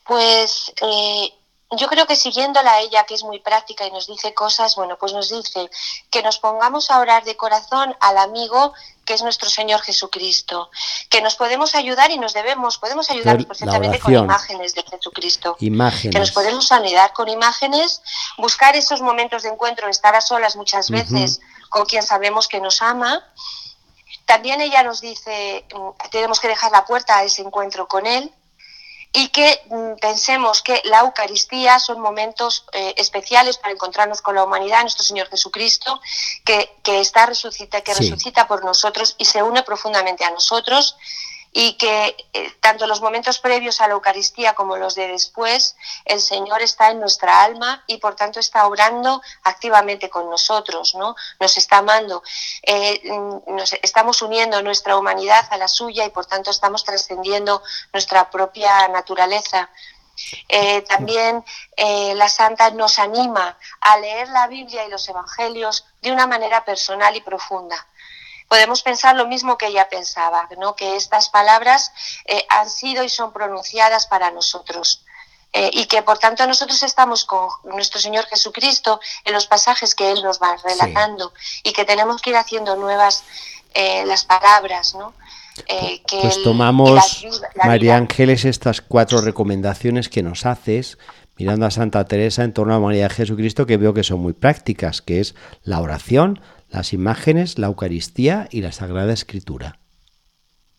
Pues 0.06 0.72
eh, 0.80 1.32
yo 1.72 1.88
creo 1.88 2.06
que 2.06 2.14
siguiéndola 2.14 2.72
a 2.72 2.80
ella, 2.80 3.04
que 3.04 3.14
es 3.14 3.24
muy 3.24 3.40
práctica 3.40 3.86
y 3.86 3.90
nos 3.90 4.06
dice 4.06 4.32
cosas, 4.34 4.76
bueno, 4.76 4.96
pues 4.98 5.12
nos 5.12 5.30
dice 5.30 5.68
que 6.10 6.22
nos 6.22 6.38
pongamos 6.38 6.90
a 6.90 7.00
orar 7.00 7.24
de 7.24 7.36
corazón 7.36 7.96
al 8.00 8.18
amigo 8.18 8.72
que 9.04 9.14
es 9.14 9.22
nuestro 9.22 9.48
Señor 9.48 9.80
Jesucristo, 9.82 10.70
que 11.10 11.20
nos 11.22 11.36
podemos 11.36 11.74
ayudar 11.74 12.10
y 12.10 12.18
nos 12.18 12.34
debemos, 12.34 12.78
podemos 12.78 13.08
ayudarnos 13.10 13.46
perfectamente 13.46 14.00
con 14.00 14.14
imágenes 14.14 14.74
de 14.74 14.82
Jesucristo, 14.82 15.56
imágenes. 15.60 16.14
que 16.14 16.20
nos 16.20 16.32
podemos 16.32 16.70
ayudar 16.72 17.12
con 17.12 17.28
imágenes, 17.28 18.02
buscar 18.36 18.74
esos 18.76 19.00
momentos 19.00 19.42
de 19.42 19.50
encuentro, 19.50 19.88
estar 19.88 20.14
a 20.14 20.20
solas 20.20 20.56
muchas 20.56 20.90
veces 20.90 21.40
con 21.68 21.84
quien 21.86 22.02
sabemos 22.02 22.48
que 22.48 22.60
nos 22.60 22.82
ama. 22.82 23.24
También 24.24 24.60
ella 24.60 24.82
nos 24.82 25.00
dice, 25.00 25.64
mm, 25.72 26.08
tenemos 26.10 26.40
que 26.40 26.48
dejar 26.48 26.72
la 26.72 26.84
puerta 26.84 27.18
a 27.18 27.22
ese 27.22 27.42
encuentro 27.42 27.86
con 27.86 28.06
Él, 28.06 28.32
y 29.12 29.28
que 29.28 29.62
mm, 29.70 29.98
pensemos 30.00 30.62
que 30.62 30.80
la 30.84 31.00
Eucaristía 31.00 31.78
son 31.78 32.00
momentos 32.00 32.66
eh, 32.72 32.94
especiales 32.96 33.56
para 33.56 33.72
encontrarnos 33.72 34.20
con 34.20 34.34
la 34.34 34.44
humanidad, 34.44 34.82
nuestro 34.82 35.04
Señor 35.04 35.28
Jesucristo, 35.28 36.00
que, 36.44 36.70
que 36.82 37.00
está 37.00 37.26
resucita, 37.26 37.80
que 37.80 37.94
resucita 37.94 38.46
por 38.46 38.64
nosotros 38.64 39.14
y 39.18 39.24
se 39.24 39.42
une 39.42 39.62
profundamente 39.62 40.24
a 40.24 40.30
nosotros 40.30 40.96
y 41.58 41.72
que 41.78 42.14
eh, 42.34 42.52
tanto 42.60 42.86
los 42.86 43.00
momentos 43.00 43.38
previos 43.38 43.80
a 43.80 43.88
la 43.88 43.94
Eucaristía 43.94 44.52
como 44.52 44.76
los 44.76 44.94
de 44.94 45.08
después, 45.08 45.74
el 46.04 46.20
Señor 46.20 46.60
está 46.60 46.90
en 46.90 47.00
nuestra 47.00 47.42
alma 47.44 47.82
y 47.86 47.96
por 47.96 48.14
tanto 48.14 48.40
está 48.40 48.66
obrando 48.66 49.22
activamente 49.42 50.10
con 50.10 50.28
nosotros, 50.28 50.94
¿no? 50.96 51.16
Nos 51.40 51.56
está 51.56 51.78
amando, 51.78 52.22
eh, 52.60 53.00
nos 53.46 53.72
estamos 53.72 54.20
uniendo 54.20 54.60
nuestra 54.60 54.98
humanidad 54.98 55.46
a 55.48 55.56
la 55.56 55.66
suya 55.66 56.04
y 56.04 56.10
por 56.10 56.26
tanto 56.26 56.50
estamos 56.50 56.84
trascendiendo 56.84 57.62
nuestra 57.90 58.30
propia 58.30 58.88
naturaleza. 58.88 59.70
Eh, 60.48 60.82
también 60.82 61.42
la 61.78 62.28
Santa 62.28 62.70
nos 62.70 62.98
anima 62.98 63.56
a 63.80 63.98
leer 63.98 64.28
la 64.28 64.46
Biblia 64.46 64.84
y 64.84 64.90
los 64.90 65.08
Evangelios 65.08 65.86
de 66.02 66.12
una 66.12 66.26
manera 66.26 66.66
personal 66.66 67.16
y 67.16 67.22
profunda 67.22 67.86
podemos 68.48 68.82
pensar 68.82 69.16
lo 69.16 69.26
mismo 69.26 69.58
que 69.58 69.66
ella 69.66 69.88
pensaba, 69.88 70.48
¿no? 70.58 70.76
que 70.76 70.96
estas 70.96 71.28
palabras 71.28 71.92
eh, 72.26 72.44
han 72.48 72.70
sido 72.70 73.02
y 73.04 73.08
son 73.08 73.32
pronunciadas 73.32 74.06
para 74.06 74.30
nosotros. 74.30 75.02
Eh, 75.52 75.70
y 75.72 75.86
que 75.86 76.02
por 76.02 76.18
tanto 76.18 76.46
nosotros 76.46 76.82
estamos 76.82 77.24
con 77.24 77.48
nuestro 77.64 78.00
Señor 78.00 78.26
Jesucristo 78.26 79.00
en 79.24 79.32
los 79.32 79.46
pasajes 79.46 79.94
que 79.94 80.10
Él 80.10 80.22
nos 80.22 80.40
va 80.40 80.56
relatando 80.56 81.32
y 81.62 81.72
que 81.72 81.84
tenemos 81.84 82.20
que 82.20 82.30
ir 82.30 82.36
haciendo 82.36 82.76
nuevas 82.76 83.24
eh, 83.72 84.04
las 84.04 84.24
palabras, 84.24 84.94
¿no? 84.94 85.14
pues 86.10 86.42
tomamos, 86.42 87.24
María 87.64 87.96
Ángeles, 87.96 88.44
estas 88.44 88.82
cuatro 88.82 89.22
recomendaciones 89.22 90.10
que 90.10 90.22
nos 90.22 90.44
haces, 90.44 90.98
mirando 91.38 91.64
a 91.64 91.70
Santa 91.70 92.04
Teresa 92.04 92.44
en 92.44 92.52
torno 92.52 92.74
a 92.74 92.80
María 92.80 93.04
de 93.04 93.14
Jesucristo, 93.14 93.66
que 93.66 93.78
veo 93.78 93.94
que 93.94 94.04
son 94.04 94.20
muy 94.20 94.34
prácticas, 94.34 95.00
que 95.00 95.20
es 95.20 95.34
la 95.62 95.80
oración, 95.80 96.40
las 96.76 96.92
imágenes, 96.92 97.58
la 97.58 97.68
Eucaristía 97.68 98.48
y 98.50 98.60
la 98.60 98.70
Sagrada 98.70 99.12
Escritura. 99.12 99.78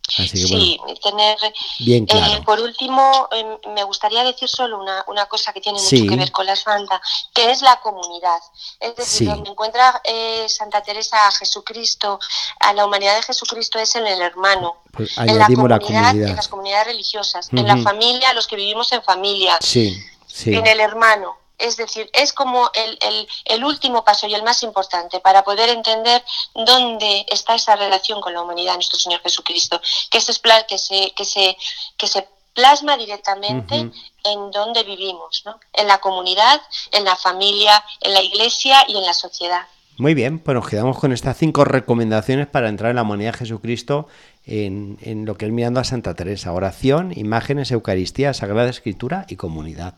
sí, 0.08 0.80
tener. 1.04 1.38
Bien 1.80 2.04
eh, 2.04 2.08
claro. 2.08 2.44
por 2.44 2.60
último, 2.60 3.28
em, 3.32 3.74
me 3.74 3.84
gustaría 3.84 4.24
decir 4.24 4.48
solo 4.48 4.80
una, 4.80 5.26
cosa 5.26 5.52
que 5.52 5.60
tiene 5.60 5.80
mucho 5.82 6.08
que 6.08 6.16
ver 6.16 6.32
con 6.32 6.46
la 6.46 6.56
Santa, 6.56 7.02
que 7.34 7.50
es 7.52 7.62
la 7.62 7.80
comunidad. 7.82 8.40
Es 8.80 8.96
decir, 8.96 9.28
donde 9.28 9.50
encuentra 9.50 10.00
eh, 10.04 10.46
Santa 10.48 10.82
Teresa 10.82 11.28
a 11.28 11.32
Jesucristo, 11.32 12.20
a 12.60 12.74
la 12.74 12.86
humanidad 12.86 13.16
de 13.16 13.24
Jesucristo, 13.24 13.80
es 13.80 13.96
en 13.96 14.06
el 14.06 14.22
hermano. 14.22 14.78
Pues 14.92 15.18
en 15.18 15.38
la 15.38 15.48
comunidad, 15.48 16.16
en 16.16 16.36
las 16.36 16.48
comunidades 16.48 16.88
religiosas, 16.88 17.50
en 17.52 17.66
la 17.66 17.78
familia, 17.78 18.34
los 18.34 18.48
que 18.48 18.56
vivimos 18.56 18.92
en 18.92 19.02
familia. 19.02 19.58
Sí, 19.62 20.00
sí. 20.28 20.54
En 20.54 20.68
el 20.68 20.80
hermano 20.80 21.47
es 21.58 21.78
decir, 21.78 22.10
es 22.14 22.34
como 22.34 22.70
el, 22.74 23.64
último 23.64 24.04
paso 24.04 24.28
y 24.28 24.34
el 24.34 24.44
más 24.44 24.64
importante 24.64 25.20
para 25.20 25.44
poder 25.44 25.70
entender 25.70 26.24
dónde 26.54 27.26
está 27.30 27.56
esa 27.56 27.76
relación 27.76 28.22
con 28.22 28.34
la 28.34 28.42
humanidad, 28.42 28.76
nuestro 28.76 29.00
Señor 29.00 29.22
Jesucristo, 29.22 29.82
que 30.10 30.22
se, 30.22 30.34
que 30.68 30.78
se, 30.78 31.14
que 31.16 31.26
se, 31.26 31.58
que 31.98 32.08
se 32.08 32.28
plasma 32.54 32.98
directamente 32.98 33.92
en 34.24 34.52
donde 34.52 34.84
vivimos, 34.84 35.44
¿no? 35.46 35.60
en 35.74 35.88
la 35.88 36.00
comunidad, 36.00 36.62
en 36.92 37.06
la 37.06 37.16
familia, 37.16 37.84
en 38.02 38.14
la 38.14 38.22
iglesia 38.22 38.84
y 38.88 38.98
en 38.98 39.06
la 39.06 39.14
sociedad. 39.14 39.68
Muy 40.00 40.14
bien, 40.14 40.38
pues 40.38 40.54
nos 40.54 40.68
quedamos 40.68 41.00
con 41.00 41.12
estas 41.12 41.38
cinco 41.38 41.66
recomendaciones 41.66 42.48
para 42.48 42.70
entrar 42.70 42.92
en 42.92 42.98
la 42.98 43.02
humanidad 43.02 43.32
de 43.32 43.40
Jesucristo 43.40 44.08
en, 44.46 44.98
en, 45.02 45.26
lo 45.26 45.38
que 45.38 45.46
es 45.46 45.52
mirando 45.52 45.80
a 45.80 45.84
Santa 45.84 46.14
Teresa. 46.14 46.52
Oración, 46.52 47.14
imágenes, 47.16 47.72
Eucaristía, 47.72 48.34
Sagrada 48.34 48.70
Escritura 48.70 49.26
y 49.28 49.38
comunidad. 49.38 49.96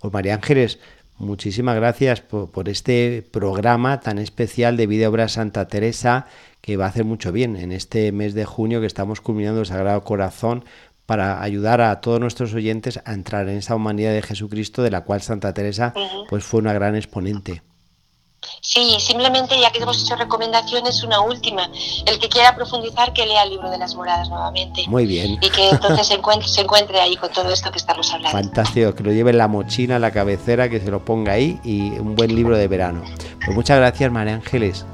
Pues 0.00 0.12
María 0.12 0.34
Ángeles, 0.34 0.78
Muchísimas 1.18 1.76
gracias 1.76 2.20
por, 2.20 2.68
este 2.68 3.24
programa 3.30 4.00
tan 4.00 4.18
especial 4.18 4.76
de 4.76 4.86
Vida 4.86 5.08
Obra 5.08 5.28
Santa 5.28 5.68
Teresa 5.68 6.26
que 6.60 6.76
va 6.76 6.86
a 6.86 6.88
hacer 6.88 7.04
mucho 7.04 7.32
bien 7.32 7.56
en 7.56 7.70
este 7.70 8.10
mes 8.12 8.34
de 8.34 8.44
junio 8.44 8.80
que 8.80 8.86
estamos 8.86 9.20
culminando 9.20 9.60
el 9.60 9.66
Sagrado 9.66 10.02
Corazón 10.02 10.64
para 11.06 11.42
ayudar 11.42 11.80
a 11.80 12.00
todos 12.00 12.20
nuestros 12.20 12.54
oyentes 12.54 13.00
a 13.04 13.12
entrar 13.12 13.48
en 13.48 13.58
esa 13.58 13.74
humanidad 13.74 14.12
de 14.12 14.22
Jesucristo 14.22 14.82
de 14.82 14.90
la 14.90 15.02
cual 15.02 15.20
Santa 15.20 15.52
Teresa 15.54 15.92
pues 16.28 16.44
fue 16.44 16.60
una 16.60 16.72
gran 16.72 16.96
exponente. 16.96 17.62
Sí, 18.60 18.96
simplemente 19.00 19.58
ya 19.60 19.70
que 19.70 19.78
hemos 19.80 20.02
hecho 20.02 20.16
recomendaciones, 20.16 21.02
una 21.02 21.20
última. 21.20 21.70
El 22.06 22.18
que 22.18 22.28
quiera 22.28 22.54
profundizar, 22.54 23.12
que 23.12 23.26
lea 23.26 23.42
el 23.42 23.50
libro 23.50 23.70
de 23.70 23.78
las 23.78 23.94
moradas 23.94 24.28
nuevamente. 24.28 24.84
Muy 24.88 25.06
bien. 25.06 25.38
Y 25.40 25.50
que 25.50 25.70
entonces 25.70 26.06
se 26.06 26.14
encuentre, 26.14 26.48
se 26.48 26.60
encuentre 26.62 27.00
ahí 27.00 27.16
con 27.16 27.30
todo 27.30 27.50
esto 27.50 27.70
que 27.70 27.78
estamos 27.78 28.12
hablando. 28.12 28.36
Fantástico, 28.36 28.94
que 28.94 29.02
lo 29.02 29.12
lleve 29.12 29.30
en 29.30 29.38
la 29.38 29.48
mochila, 29.48 29.96
en 29.96 30.02
la 30.02 30.10
cabecera, 30.10 30.68
que 30.68 30.80
se 30.80 30.90
lo 30.90 31.04
ponga 31.04 31.32
ahí 31.32 31.60
y 31.64 31.90
un 31.98 32.14
buen 32.14 32.34
libro 32.34 32.56
de 32.56 32.68
verano. 32.68 33.02
Pues 33.44 33.56
muchas 33.56 33.78
gracias, 33.78 34.10
María 34.10 34.34
Ángeles. 34.34 34.84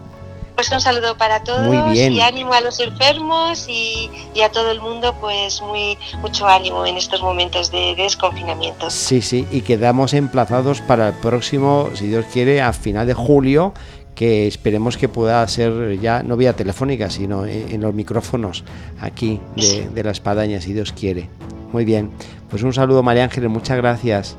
Pues 0.58 0.72
un 0.72 0.80
saludo 0.80 1.16
para 1.16 1.44
todos 1.44 1.72
y 1.94 2.20
ánimo 2.20 2.52
a 2.52 2.60
los 2.60 2.80
enfermos 2.80 3.68
y, 3.68 4.10
a 4.42 4.48
todo 4.50 4.72
el 4.72 4.80
mundo, 4.80 5.14
pues 5.20 5.62
muy 5.62 5.96
mucho 6.20 6.48
ánimo 6.48 6.84
en 6.84 6.96
estos 6.96 7.22
momentos 7.22 7.70
de, 7.70 7.94
desconfinamiento. 7.94 8.90
Sí, 8.90 9.22
sí, 9.22 9.46
y 9.52 9.60
quedamos 9.60 10.14
emplazados 10.14 10.80
para 10.80 11.10
el 11.10 11.14
próximo, 11.14 11.90
si 11.94 12.08
Dios 12.08 12.26
quiere, 12.32 12.60
a 12.60 12.72
final 12.72 13.06
de 13.06 13.14
julio, 13.14 13.72
que 14.16 14.48
esperemos 14.48 14.96
que 14.96 15.08
pueda 15.08 15.46
ser 15.46 16.00
ya 16.00 16.24
no 16.24 16.36
vía 16.36 16.54
telefónica, 16.54 17.08
sino 17.08 17.46
en, 17.46 17.80
los 17.80 17.94
micrófonos 17.94 18.64
aquí 19.00 19.40
de, 19.54 20.02
la 20.02 20.10
espadaña, 20.10 20.60
si 20.60 20.72
Dios 20.72 20.92
quiere. 20.92 21.30
Muy 21.70 21.84
bien, 21.84 22.10
pues 22.50 22.64
un 22.64 22.74
saludo 22.74 23.04
María 23.04 23.22
Ángeles, 23.22 23.48
muchas 23.48 23.76
gracias. 23.76 24.36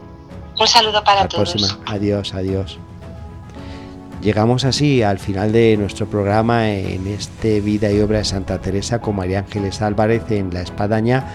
Un 0.59 0.67
saludo 0.67 1.01
para 1.01 1.29
todos. 1.29 1.53
Próxima. 1.53 1.79
Adiós, 1.85 2.33
adiós. 2.33 2.77
Llegamos 4.21 4.65
así 4.65 5.01
al 5.01 5.17
final 5.17 5.53
de 5.53 5.77
nuestro 5.77 6.05
programa 6.05 6.69
en 6.69 7.07
este 7.07 7.61
Vida 7.61 7.89
y 7.89 8.01
Obra 8.01 8.17
de 8.17 8.25
Santa 8.25 8.59
Teresa 8.59 8.99
con 8.99 9.15
María 9.15 9.39
Ángeles 9.39 9.81
Álvarez 9.81 10.29
en 10.29 10.53
La 10.53 10.61
Espadaña, 10.61 11.25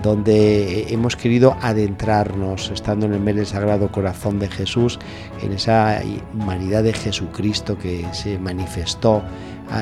donde 0.00 0.86
hemos 0.92 1.16
querido 1.16 1.56
adentrarnos, 1.60 2.70
estando 2.70 3.06
en 3.06 3.14
el 3.14 3.20
mes 3.20 3.48
Sagrado 3.48 3.90
Corazón 3.90 4.38
de 4.38 4.48
Jesús, 4.48 5.00
en 5.42 5.54
esa 5.54 6.00
humanidad 6.32 6.84
de 6.84 6.92
Jesucristo 6.92 7.76
que 7.76 8.06
se 8.12 8.38
manifestó 8.38 9.22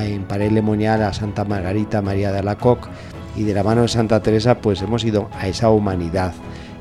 en 0.01 0.23
Parelemonial 0.23 1.03
a 1.03 1.13
Santa 1.13 1.45
Margarita 1.45 2.01
María 2.01 2.31
de 2.31 2.39
Alacoc 2.39 2.89
y 3.35 3.43
de 3.43 3.53
la 3.53 3.63
mano 3.63 3.83
de 3.83 3.89
Santa 3.89 4.23
Teresa 4.23 4.59
pues 4.59 4.81
hemos 4.81 5.05
ido 5.05 5.29
a 5.39 5.47
esa 5.47 5.69
humanidad. 5.69 6.33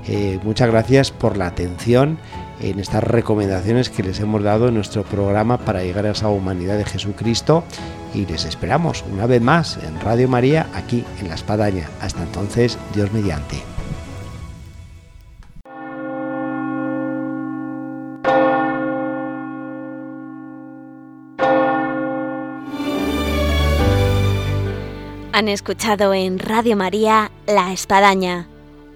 Eh, 0.06 0.38
muchas 0.42 0.70
gracias 0.70 1.10
por 1.10 1.36
la 1.36 1.46
atención 1.46 2.18
en 2.60 2.80
estas 2.80 3.04
recomendaciones 3.04 3.90
que 3.90 4.02
les 4.02 4.20
hemos 4.20 4.42
dado 4.42 4.68
en 4.68 4.74
nuestro 4.74 5.04
programa 5.04 5.58
para 5.58 5.82
llegar 5.82 6.06
a 6.06 6.10
esa 6.10 6.28
humanidad 6.28 6.76
de 6.78 6.84
Jesucristo 6.84 7.64
y 8.14 8.26
les 8.26 8.44
esperamos 8.44 9.04
una 9.12 9.26
vez 9.26 9.42
más 9.42 9.78
en 9.78 10.00
Radio 10.00 10.28
María 10.28 10.68
aquí 10.74 11.04
en 11.20 11.28
La 11.28 11.34
Espadaña. 11.34 11.88
Hasta 12.00 12.22
entonces, 12.22 12.78
Dios 12.94 13.12
mediante. 13.12 13.56
Han 25.32 25.46
escuchado 25.46 26.14
en 26.14 26.40
Radio 26.40 26.76
María 26.76 27.30
La 27.46 27.72
Espadaña 27.72 28.48